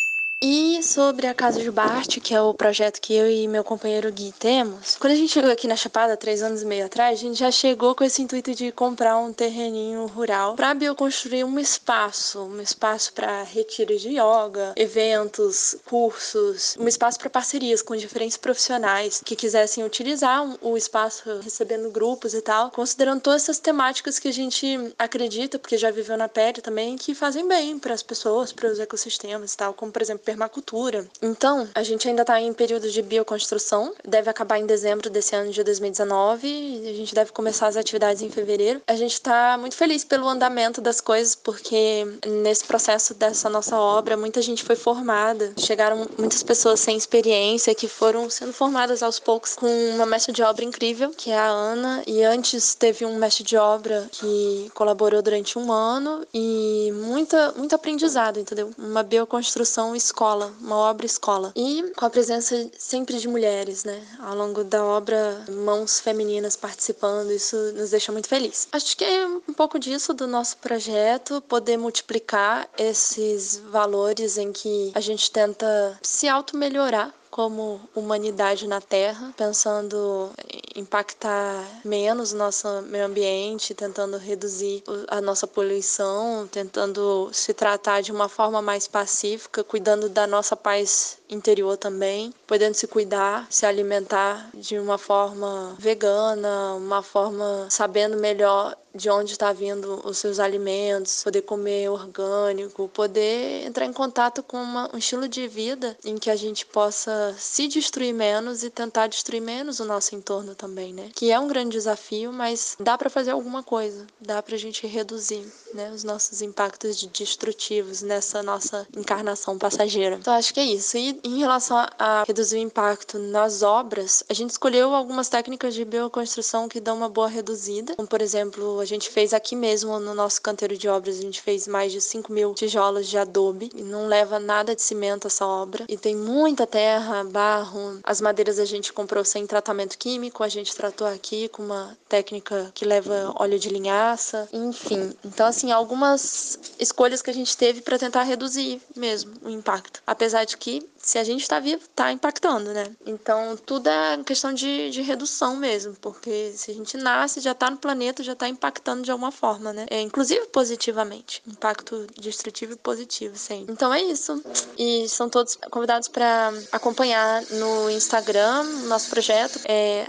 [0.49, 4.33] E sobre a Casa Jubarte, que é o projeto que eu e meu companheiro Gui
[4.39, 7.37] temos, quando a gente chegou aqui na Chapada, três anos e meio atrás, a gente
[7.37, 12.61] já chegou com esse intuito de comprar um terreninho rural para bioconstruir um espaço, um
[12.61, 19.35] espaço para retiros de yoga, eventos, cursos, um espaço para parcerias com diferentes profissionais que
[19.35, 24.95] quisessem utilizar o espaço recebendo grupos e tal, considerando todas essas temáticas que a gente
[24.97, 28.79] acredita, porque já viveu na pele também, que fazem bem para as pessoas, para os
[28.79, 31.07] ecossistemas e tal, como por exemplo permacultura.
[31.23, 35.51] Então, a gente ainda está em período de bioconstrução, deve acabar em dezembro desse ano
[35.51, 38.83] de 2019 e a gente deve começar as atividades em fevereiro.
[38.87, 44.17] A gente está muito feliz pelo andamento das coisas, porque nesse processo dessa nossa obra,
[44.17, 49.55] muita gente foi formada, chegaram muitas pessoas sem experiência que foram sendo formadas aos poucos
[49.55, 53.43] com uma mestre de obra incrível, que é a Ana, e antes teve um mestre
[53.43, 58.71] de obra que colaborou durante um ano e muita, muito aprendizado, entendeu?
[58.77, 61.53] Uma bioconstrução escola, uma obra escola.
[61.55, 64.03] E com a presença sempre de mulheres, né?
[64.19, 68.67] Ao longo da obra, mãos femininas participando, isso nos deixa muito feliz.
[68.73, 74.91] Acho que é um pouco disso do nosso projeto, poder multiplicar esses valores em que
[74.95, 80.31] a gente tenta se auto-melhorar como humanidade na Terra, pensando
[80.75, 88.11] impactar menos o nosso meio ambiente, tentando reduzir a nossa poluição, tentando se tratar de
[88.11, 94.49] uma forma mais pacífica, cuidando da nossa paz interior também, podendo se cuidar, se alimentar
[94.55, 101.23] de uma forma vegana, uma forma sabendo melhor de onde está vindo os seus alimentos,
[101.23, 106.31] poder comer orgânico, poder entrar em contato com uma, um estilo de vida em que
[106.31, 111.11] a gente possa se destruir menos e tentar destruir menos o nosso entorno também, né?
[111.15, 114.87] Que é um grande desafio, mas dá para fazer alguma coisa, dá para a gente
[114.87, 120.17] reduzir, né, os nossos impactos destrutivos nessa nossa encarnação passageira.
[120.17, 120.97] Então acho que é isso.
[120.97, 125.85] E em relação a reduzir o impacto nas obras, a gente escolheu algumas técnicas de
[125.85, 130.15] bioconstrução que dão uma boa reduzida, como por exemplo a gente fez aqui mesmo no
[130.15, 133.83] nosso canteiro de obras, a gente fez mais de 5 mil tijolos de adobe e
[133.83, 135.85] não leva nada de cimento essa obra.
[135.89, 138.01] E tem muita terra, barro.
[138.03, 142.71] As madeiras a gente comprou sem tratamento químico, a gente tratou aqui com uma técnica
[142.75, 145.13] que leva óleo de linhaça, enfim.
[145.25, 150.03] Então, assim, algumas escolhas que a gente teve para tentar reduzir mesmo o impacto.
[150.07, 152.85] Apesar de que se a gente está vivo, está impactando, né?
[153.07, 157.71] Então, tudo é questão de, de redução mesmo, porque se a gente nasce, já está
[157.71, 159.87] no planeta, já está impactando de alguma forma, né?
[159.91, 161.43] É, inclusive positivamente.
[161.47, 163.73] Impacto destrutivo e positivo, sempre.
[163.73, 164.43] Então é isso.
[164.79, 170.07] E são todos convidados para acompanhar no Instagram, nosso projeto é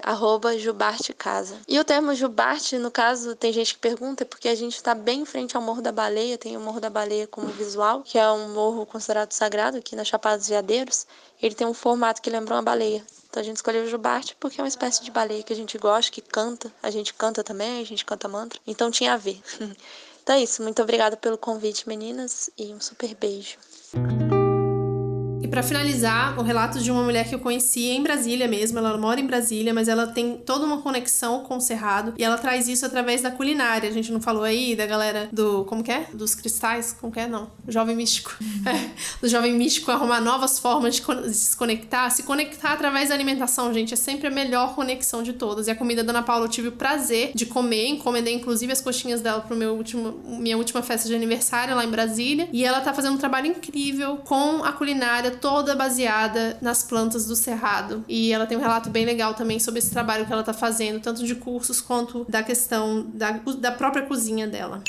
[0.57, 1.57] @jubartecasa.
[1.67, 4.93] E o termo Jubarte, no caso, tem gente que pergunta, é porque a gente está
[4.93, 8.17] bem em frente ao Morro da Baleia, tem o Morro da Baleia como visual, que
[8.17, 11.05] é um morro considerado sagrado aqui na Chapada dos Veadeiros
[11.41, 13.03] ele tem um formato que lembra uma baleia.
[13.29, 15.77] Então a gente escolheu o jubarte porque é uma espécie de baleia que a gente
[15.77, 16.71] gosta, que canta.
[16.81, 18.59] A gente canta também, a gente canta mantra.
[18.65, 19.41] Então tinha a ver.
[20.23, 20.63] então é isso.
[20.63, 23.57] Muito obrigada pelo convite, meninas, e um super beijo.
[25.47, 28.97] E para finalizar, o relato de uma mulher que eu conheci em Brasília mesmo, ela
[28.97, 32.67] mora em Brasília, mas ela tem toda uma conexão com o Cerrado e ela traz
[32.67, 33.89] isso através da culinária.
[33.89, 36.07] A gente não falou aí da galera do, como que é?
[36.13, 37.27] Dos cristais, como que é?
[37.29, 38.35] Não, jovem místico.
[38.67, 38.89] É,
[39.21, 43.73] do jovem místico arrumar novas formas de, de se conectar, se conectar através da alimentação,
[43.73, 45.67] gente, é sempre a melhor conexão de todas.
[45.67, 48.81] E a comida da Ana Paula eu tive o prazer de comer, encomendei inclusive as
[48.81, 52.81] coxinhas dela pro meu último, minha última festa de aniversário lá em Brasília, e ela
[52.81, 58.03] tá fazendo um trabalho incrível com a culinária toda baseada nas plantas do cerrado.
[58.07, 61.01] E ela tem um relato bem legal também sobre esse trabalho que ela tá fazendo,
[61.01, 64.81] tanto de cursos quanto da questão da, da própria cozinha dela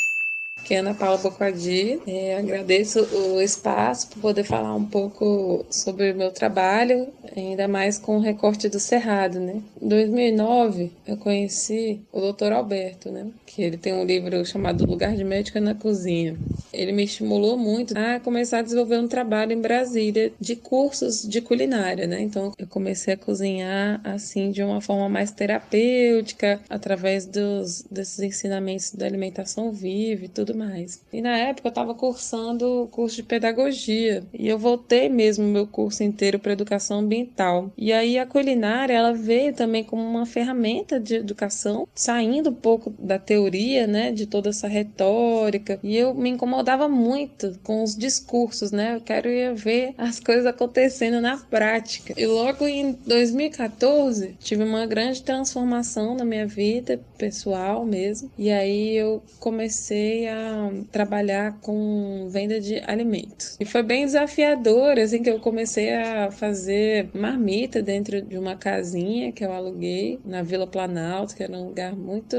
[0.69, 1.99] que é Ana Paula Bocardi.
[2.07, 7.97] É, agradeço o espaço para poder falar um pouco sobre o meu trabalho, ainda mais
[7.97, 9.63] com o recorte do Cerrado, né?
[9.81, 12.53] Em 2009, eu conheci o Dr.
[12.53, 13.29] Alberto, né?
[13.47, 16.37] Que ele tem um livro chamado Lugar de Médica na Cozinha.
[16.71, 21.41] Ele me estimulou muito a começar a desenvolver um trabalho em Brasília de cursos de
[21.41, 22.21] culinária, né?
[22.21, 28.93] Então, eu comecei a cozinhar assim de uma forma mais terapêutica, através dos desses ensinamentos
[28.93, 31.01] da alimentação viva e tudo mais.
[31.13, 35.67] E na época eu estava cursando o curso de pedagogia e eu voltei mesmo meu
[35.67, 37.71] curso inteiro para educação ambiental.
[37.77, 42.91] E aí a culinária ela veio também como uma ferramenta de educação, saindo um pouco
[42.99, 45.79] da teoria, né, de toda essa retórica.
[45.83, 48.97] E eu me incomodava muito com os discursos, né?
[48.97, 52.15] Eu quero ir ver as coisas acontecendo na prática.
[52.17, 58.31] E logo em 2014 tive uma grande transformação na minha vida pessoal mesmo.
[58.39, 60.48] E aí eu comecei a
[60.91, 63.57] trabalhar com venda de alimentos.
[63.61, 69.33] E foi bem desafiador, assim, que eu comecei a fazer marmita dentro de uma casinha
[69.33, 72.37] que eu aluguei na Vila Planalto, que era um lugar muito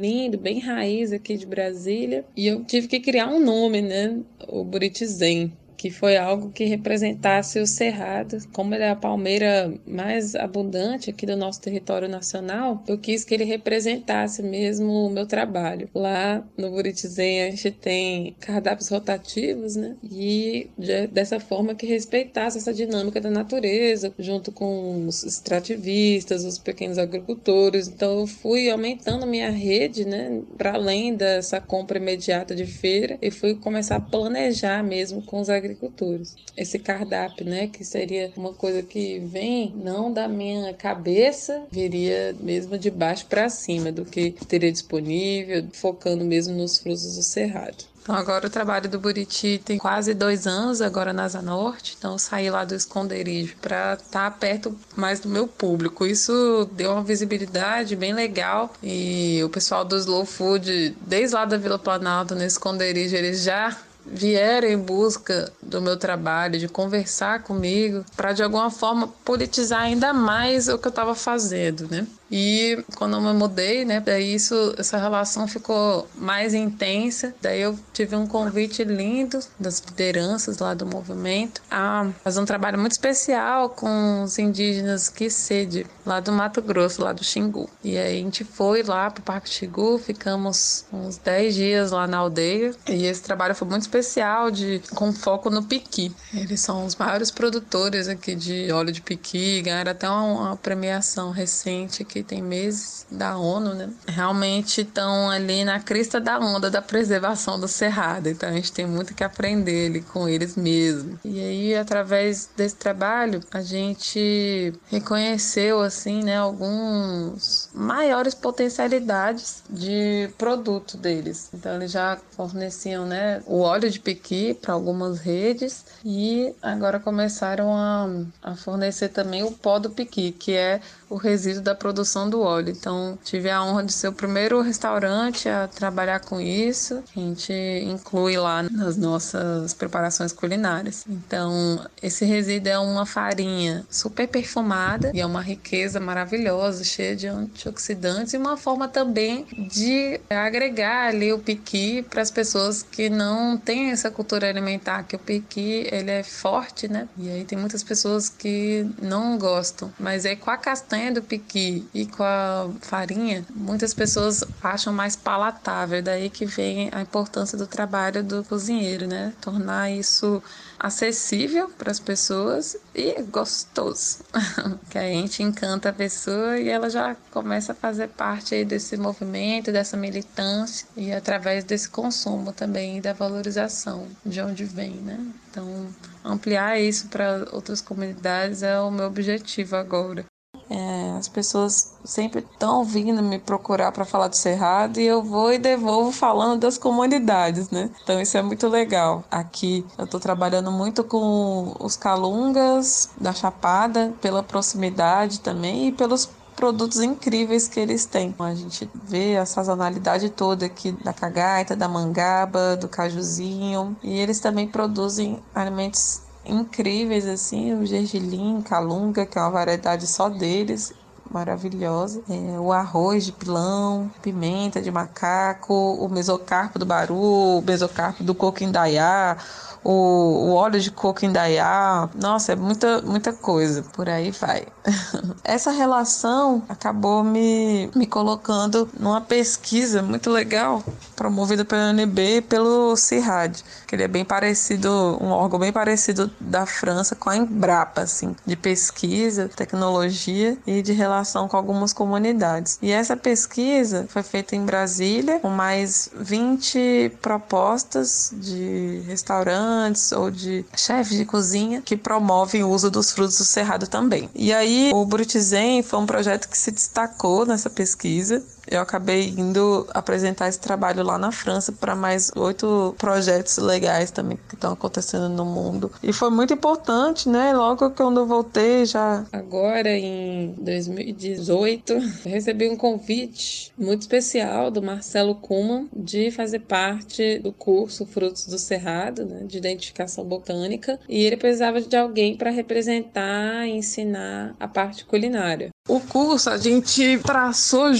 [0.00, 2.24] lindo, bem raiz aqui de Brasília.
[2.36, 4.18] E eu tive que criar um nome, né?
[4.48, 8.36] O Buritizen que foi algo que representasse o cerrado.
[8.52, 13.32] Como ele é a palmeira mais abundante aqui do nosso território nacional, eu quis que
[13.32, 15.88] ele representasse mesmo o meu trabalho.
[15.94, 19.96] Lá no Buritizem a gente tem cardápios rotativos, né?
[20.02, 26.58] E de, dessa forma que respeitasse essa dinâmica da natureza, junto com os extrativistas, os
[26.58, 27.88] pequenos agricultores.
[27.88, 30.42] Então eu fui aumentando minha rede, né?
[30.58, 35.48] Para além dessa compra imediata de feira, e fui começar a planejar mesmo com os
[35.48, 36.36] agricultores agricultores.
[36.56, 42.76] Esse cardápio, né, que seria uma coisa que vem não da minha cabeça, viria mesmo
[42.78, 47.90] de baixo para cima do que teria disponível, focando mesmo nos frutos do cerrado.
[48.02, 52.16] Então agora o trabalho do Buriti tem quase dois anos agora na Asa Norte, então
[52.18, 56.06] saí lá do esconderijo para estar tá perto mais do meu público.
[56.06, 61.58] Isso deu uma visibilidade bem legal e o pessoal do Slow Food, desde lá da
[61.58, 63.76] Vila Planalto, no esconderijo, eles já
[64.06, 70.12] vieram em busca do meu trabalho, de conversar comigo, para de alguma forma politizar ainda
[70.12, 72.06] mais o que eu estava fazendo, né?
[72.30, 77.34] E quando eu me mudei, né, daí isso, essa relação ficou mais intensa.
[77.42, 82.78] Daí eu tive um convite lindo das lideranças lá do movimento a fazer um trabalho
[82.78, 87.68] muito especial com os indígenas que sede lá do Mato Grosso, lá do Xingu.
[87.82, 92.18] E aí a gente foi lá pro Parque Xingu, ficamos uns 10 dias lá na
[92.18, 92.74] aldeia.
[92.88, 96.14] E esse trabalho foi muito especial de com foco no piqui.
[96.32, 101.30] Eles são os maiores produtores aqui de óleo de piqui, ganharam até uma, uma premiação
[101.30, 103.88] recente que tem meses da ONU, né?
[104.06, 108.28] Realmente estão ali na crista da onda da preservação do cerrado.
[108.28, 111.18] Então a gente tem muito que aprender ali com eles mesmo.
[111.24, 120.96] E aí através desse trabalho a gente reconheceu assim, né, alguns maiores potencialidades de produto
[120.96, 121.48] deles.
[121.54, 127.74] Então eles já forneciam, né, o óleo de piqui para algumas redes e agora começaram
[127.74, 128.08] a,
[128.42, 130.80] a fornecer também o pó do piqui, que é
[131.10, 132.70] o resíduo da produção do óleo.
[132.70, 137.02] Então, tive a honra de ser o primeiro restaurante a trabalhar com isso.
[137.16, 137.52] A gente
[137.84, 141.04] inclui lá nas nossas preparações culinárias.
[141.08, 147.26] Então, esse resíduo é uma farinha super perfumada e é uma riqueza maravilhosa, cheia de
[147.26, 153.58] antioxidantes e uma forma também de agregar ali o piqui para as pessoas que não
[153.58, 157.08] têm essa cultura alimentar, que o piqui ele é forte, né?
[157.18, 161.88] E aí tem muitas pessoas que não gostam, mas é com a castanha do piqui
[161.94, 166.02] e com a farinha, muitas pessoas acham mais palatável.
[166.02, 169.32] Daí que vem a importância do trabalho do cozinheiro, né?
[169.40, 170.42] Tornar isso
[170.80, 174.18] acessível para as pessoas e gostoso.
[174.90, 178.96] que a gente encanta a pessoa e ela já começa a fazer parte aí desse
[178.96, 185.18] movimento, dessa militância e através desse consumo também e da valorização de onde vem, né?
[185.50, 185.88] Então,
[186.24, 190.24] ampliar isso para outras comunidades é o meu objetivo agora.
[190.70, 195.52] É, as pessoas sempre estão vindo me procurar para falar do Cerrado e eu vou
[195.52, 197.90] e devolvo falando das comunidades, né?
[198.04, 199.24] Então isso é muito legal.
[199.28, 206.30] Aqui eu estou trabalhando muito com os calungas da Chapada, pela proximidade também e pelos
[206.54, 208.34] produtos incríveis que eles têm.
[208.38, 214.38] A gente vê a sazonalidade toda aqui da cagaita, da mangaba, do cajuzinho e eles
[214.38, 220.92] também produzem alimentos incríveis assim, o gergelim, calunga, que é uma variedade só deles,
[221.30, 222.22] maravilhosa.
[222.28, 228.34] É, o arroz de pilão, pimenta de macaco, o mesocarpo do baru, o mesocarpo do
[228.34, 229.36] coquindaiá,
[229.82, 232.08] o, o óleo de coco indaiá.
[232.14, 233.82] Nossa, é muita, muita coisa.
[233.82, 234.66] Por aí vai.
[235.44, 240.82] Essa relação acabou me, me colocando numa pesquisa muito legal,
[241.16, 246.66] promovida pela UNB pelo CIRAD, que ele é bem parecido, um órgão bem parecido da
[246.66, 252.78] França com a Embrapa, assim, de pesquisa, tecnologia e de relação com algumas comunidades.
[252.82, 260.30] E essa pesquisa foi feita em Brasília, com mais 20 propostas de restaurantes restaurantes ou
[260.30, 264.28] de chefes de cozinha que promovem o uso dos frutos do cerrado também.
[264.34, 269.86] E aí o Brutizen foi um projeto que se destacou nessa pesquisa eu acabei indo
[269.92, 275.28] apresentar esse trabalho lá na França para mais oito projetos legais também que estão acontecendo
[275.28, 275.90] no mundo.
[276.02, 277.52] E foi muito importante, né?
[277.52, 279.24] Logo quando eu voltei já.
[279.32, 287.52] Agora, em 2018, recebi um convite muito especial do Marcelo Kuman de fazer parte do
[287.52, 289.44] curso Frutos do Cerrado, né?
[289.46, 290.98] De identificação botânica.
[291.08, 295.70] E ele precisava de alguém para representar e ensinar a parte culinária.
[295.88, 297.92] O curso a gente traçou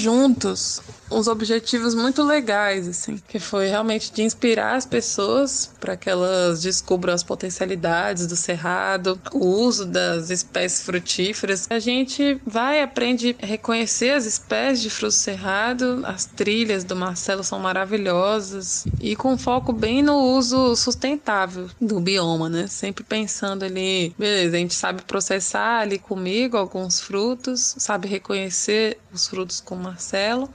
[1.10, 6.62] uns objetivos muito legais, assim, que foi realmente de inspirar as pessoas para que elas
[6.62, 11.66] descubram as potencialidades do cerrado, o uso das espécies frutíferas.
[11.68, 17.42] A gente vai aprende a reconhecer as espécies de fruto cerrado, as trilhas do Marcelo
[17.42, 22.66] são maravilhosas e com foco bem no uso sustentável do bioma, né?
[22.66, 29.26] Sempre pensando ali, beleza, a gente sabe processar ali comigo alguns frutos, sabe reconhecer os
[29.26, 29.82] frutos com o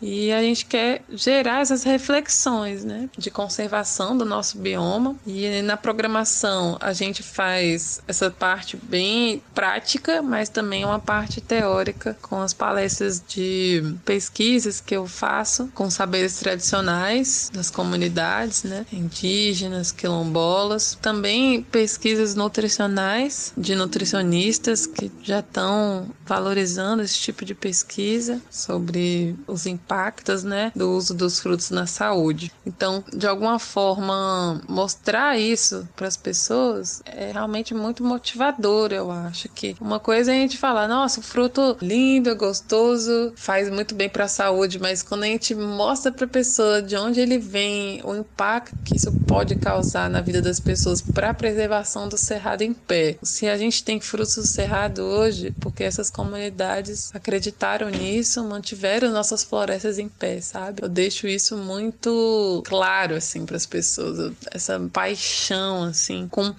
[0.02, 5.16] E a gente quer gerar essas reflexões, né, de conservação do nosso bioma.
[5.26, 12.18] E na programação a gente faz essa parte bem prática, mas também uma parte teórica
[12.22, 19.92] com as palestras de pesquisas que eu faço com saberes tradicionais das comunidades, né, indígenas,
[19.92, 20.98] quilombolas.
[21.02, 29.66] Também pesquisas nutricionais de nutricionistas que já estão valorizando esse tipo de pesquisa sobre os
[29.76, 32.52] impactos, né, do uso dos frutos na saúde.
[32.66, 39.50] Então, de alguma forma, mostrar isso para as pessoas é realmente muito motivador, eu acho
[39.50, 43.94] que uma coisa é a gente falar, nossa, o fruto lindo, é gostoso, faz muito
[43.94, 47.38] bem para a saúde, mas quando a gente mostra para a pessoa de onde ele
[47.38, 52.18] vem, o impacto que isso pode causar na vida das pessoas para a preservação do
[52.18, 53.18] cerrado em pé.
[53.22, 59.44] Se a gente tem frutos do cerrado hoje, porque essas comunidades acreditaram nisso, mantiveram nossas
[59.44, 59.65] florestas
[60.00, 60.82] em pé, sabe?
[60.84, 66.54] Eu deixo isso muito claro assim para as pessoas, essa paixão assim com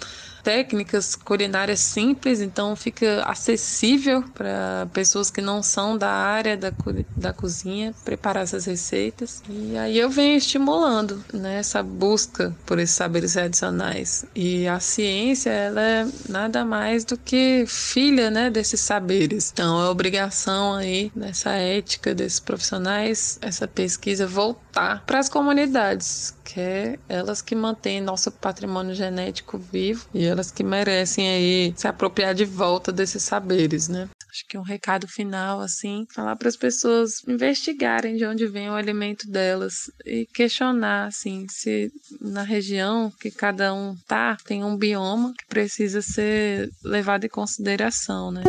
[0.46, 6.72] técnicas culinárias simples, então fica acessível para pessoas que não são da área da,
[7.16, 9.42] da cozinha preparar essas receitas.
[9.50, 14.24] E aí eu venho estimulando né, essa busca por esses saberes adicionais.
[14.36, 19.50] E a ciência, ela é nada mais do que filha né, desses saberes.
[19.52, 26.60] Então é obrigação aí dessa ética desses profissionais, essa pesquisa voltar para as comunidades, que
[26.60, 32.34] é elas que mantêm nosso patrimônio genético vivo e elas que merecem aí se apropriar
[32.34, 34.08] de volta desses saberes, né?
[34.30, 38.74] Acho que um recado final, assim, falar para as pessoas investigarem de onde vem o
[38.74, 41.90] alimento delas e questionar, assim, se
[42.20, 48.30] na região que cada um tá tem um bioma que precisa ser levado em consideração,
[48.30, 48.42] né?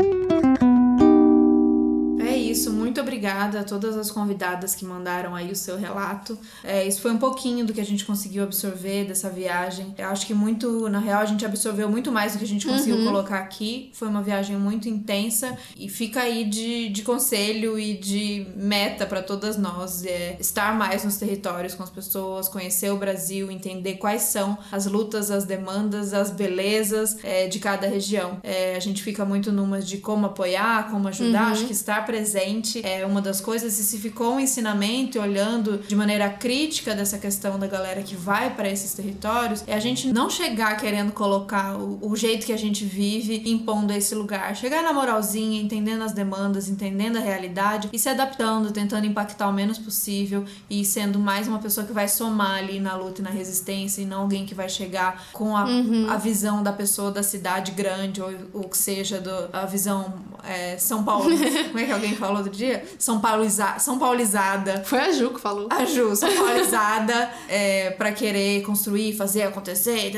[2.52, 2.72] Isso.
[2.72, 6.38] Muito obrigada a todas as convidadas que mandaram aí o seu relato.
[6.64, 9.94] É, isso foi um pouquinho do que a gente conseguiu absorver dessa viagem.
[9.98, 12.66] Eu acho que muito, na real, a gente absorveu muito mais do que a gente
[12.66, 13.06] conseguiu uhum.
[13.06, 13.92] colocar aqui.
[13.94, 19.22] Foi uma viagem muito intensa e fica aí de, de conselho e de meta para
[19.22, 20.06] todas nós.
[20.06, 24.86] É estar mais nos territórios com as pessoas, conhecer o Brasil, entender quais são as
[24.86, 28.40] lutas, as demandas, as belezas é, de cada região.
[28.44, 31.48] É, a gente fica muito numa de como apoiar, como ajudar.
[31.48, 31.52] Uhum.
[31.52, 35.80] Acho que estar presente presente é uma das coisas, e se ficou um ensinamento olhando
[35.80, 40.12] de maneira crítica dessa questão da galera que vai para esses territórios, é a gente
[40.12, 44.56] não chegar querendo colocar o, o jeito que a gente vive impondo esse lugar.
[44.56, 49.54] Chegar na moralzinha, entendendo as demandas, entendendo a realidade e se adaptando, tentando impactar o
[49.54, 53.30] menos possível e sendo mais uma pessoa que vai somar ali na luta e na
[53.30, 56.10] resistência e não alguém que vai chegar com a, uhum.
[56.10, 60.78] a visão da pessoa da cidade grande ou o que seja, do, a visão é,
[60.78, 61.26] São Paulo.
[61.68, 62.27] Como é que alguém falou?
[62.28, 62.84] Falou outro dia?
[63.00, 64.84] São, Pauliza São Paulizada.
[64.86, 65.68] Foi a Ju que falou.
[65.72, 70.12] A Ju, São Paulizada é, pra querer construir, fazer acontecer,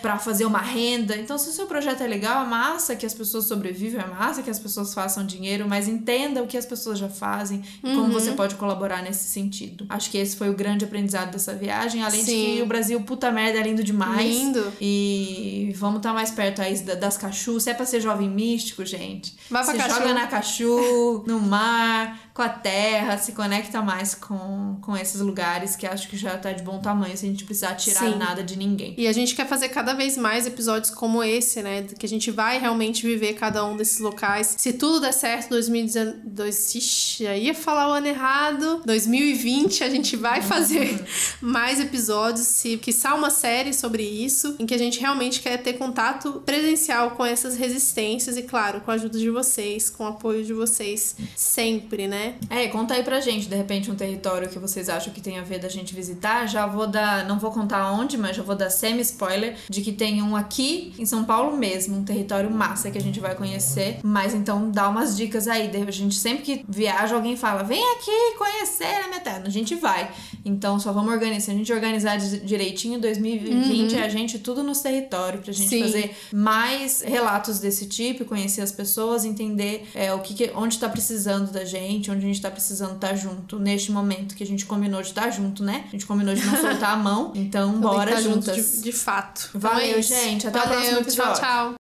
[0.00, 1.16] para fazer uma renda.
[1.16, 4.42] Então, se o seu projeto é legal, é massa que as pessoas sobrevivam, é massa
[4.42, 8.02] que as pessoas façam dinheiro, mas entenda o que as pessoas já fazem e como
[8.02, 8.10] uhum.
[8.10, 9.86] você pode colaborar nesse sentido.
[9.88, 12.26] Acho que esse foi o grande aprendizado dessa viagem, além Sim.
[12.26, 14.24] de que o Brasil, puta merda, é lindo demais.
[14.24, 14.72] Lindo.
[14.80, 17.60] E vamos estar tá mais perto aí das Cachu.
[17.60, 19.94] Se é pra ser jovem místico, gente, Vai pra você Cachu.
[19.94, 25.76] joga na Cachu, no mar, com a terra, se conecta mais com, com esses lugares
[25.76, 28.16] que acho que já tá de bom tamanho, sem a gente precisar tirar Sim.
[28.16, 28.94] nada de ninguém.
[28.96, 31.82] E a gente quer fazer cada vez mais episódios como esse, né?
[31.82, 34.54] Que a gente vai realmente viver cada um desses locais.
[34.56, 36.48] Se tudo der certo, 2019.
[36.50, 38.80] Ixi, aí ia falar o ano errado.
[38.86, 41.04] 2020 a gente vai fazer
[41.42, 45.74] mais episódios, se quiçá uma série sobre isso, em que a gente realmente quer ter
[45.74, 50.42] contato presencial com essas resistências e, claro, com a ajuda de vocês, com o apoio
[50.42, 52.29] de vocês sempre, né?
[52.48, 55.42] É, conta aí pra gente, de repente, um território que vocês acham que tem a
[55.42, 56.46] ver da gente visitar.
[56.46, 60.22] Já vou dar, não vou contar onde, mas já vou dar semi-spoiler de que tem
[60.22, 63.98] um aqui em São Paulo mesmo, um território massa que a gente vai conhecer.
[64.02, 65.70] Mas então dá umas dicas aí.
[65.70, 69.42] A gente sempre que viaja, alguém fala: vem aqui conhecer a minha terra.
[69.44, 70.10] A gente vai.
[70.44, 71.40] Então só vamos organizar.
[71.40, 73.98] Se a gente organizar direitinho, 2020 uhum.
[73.98, 75.82] é a gente tudo nos territórios, pra gente Sim.
[75.82, 80.88] fazer mais relatos desse tipo, conhecer as pessoas, entender é, o que, que onde tá
[80.88, 84.46] precisando da gente, onde a gente tá precisando estar tá junto neste momento que a
[84.46, 85.84] gente combinou de estar tá junto, né?
[85.88, 87.32] A gente combinou de não soltar a mão.
[87.34, 88.56] Então, bora tá juntas.
[88.56, 89.50] De, de, fato.
[89.54, 90.46] Valeu, então é gente.
[90.46, 91.34] Até Valeu, o próximo episódio.
[91.34, 91.79] Tchau, tchau.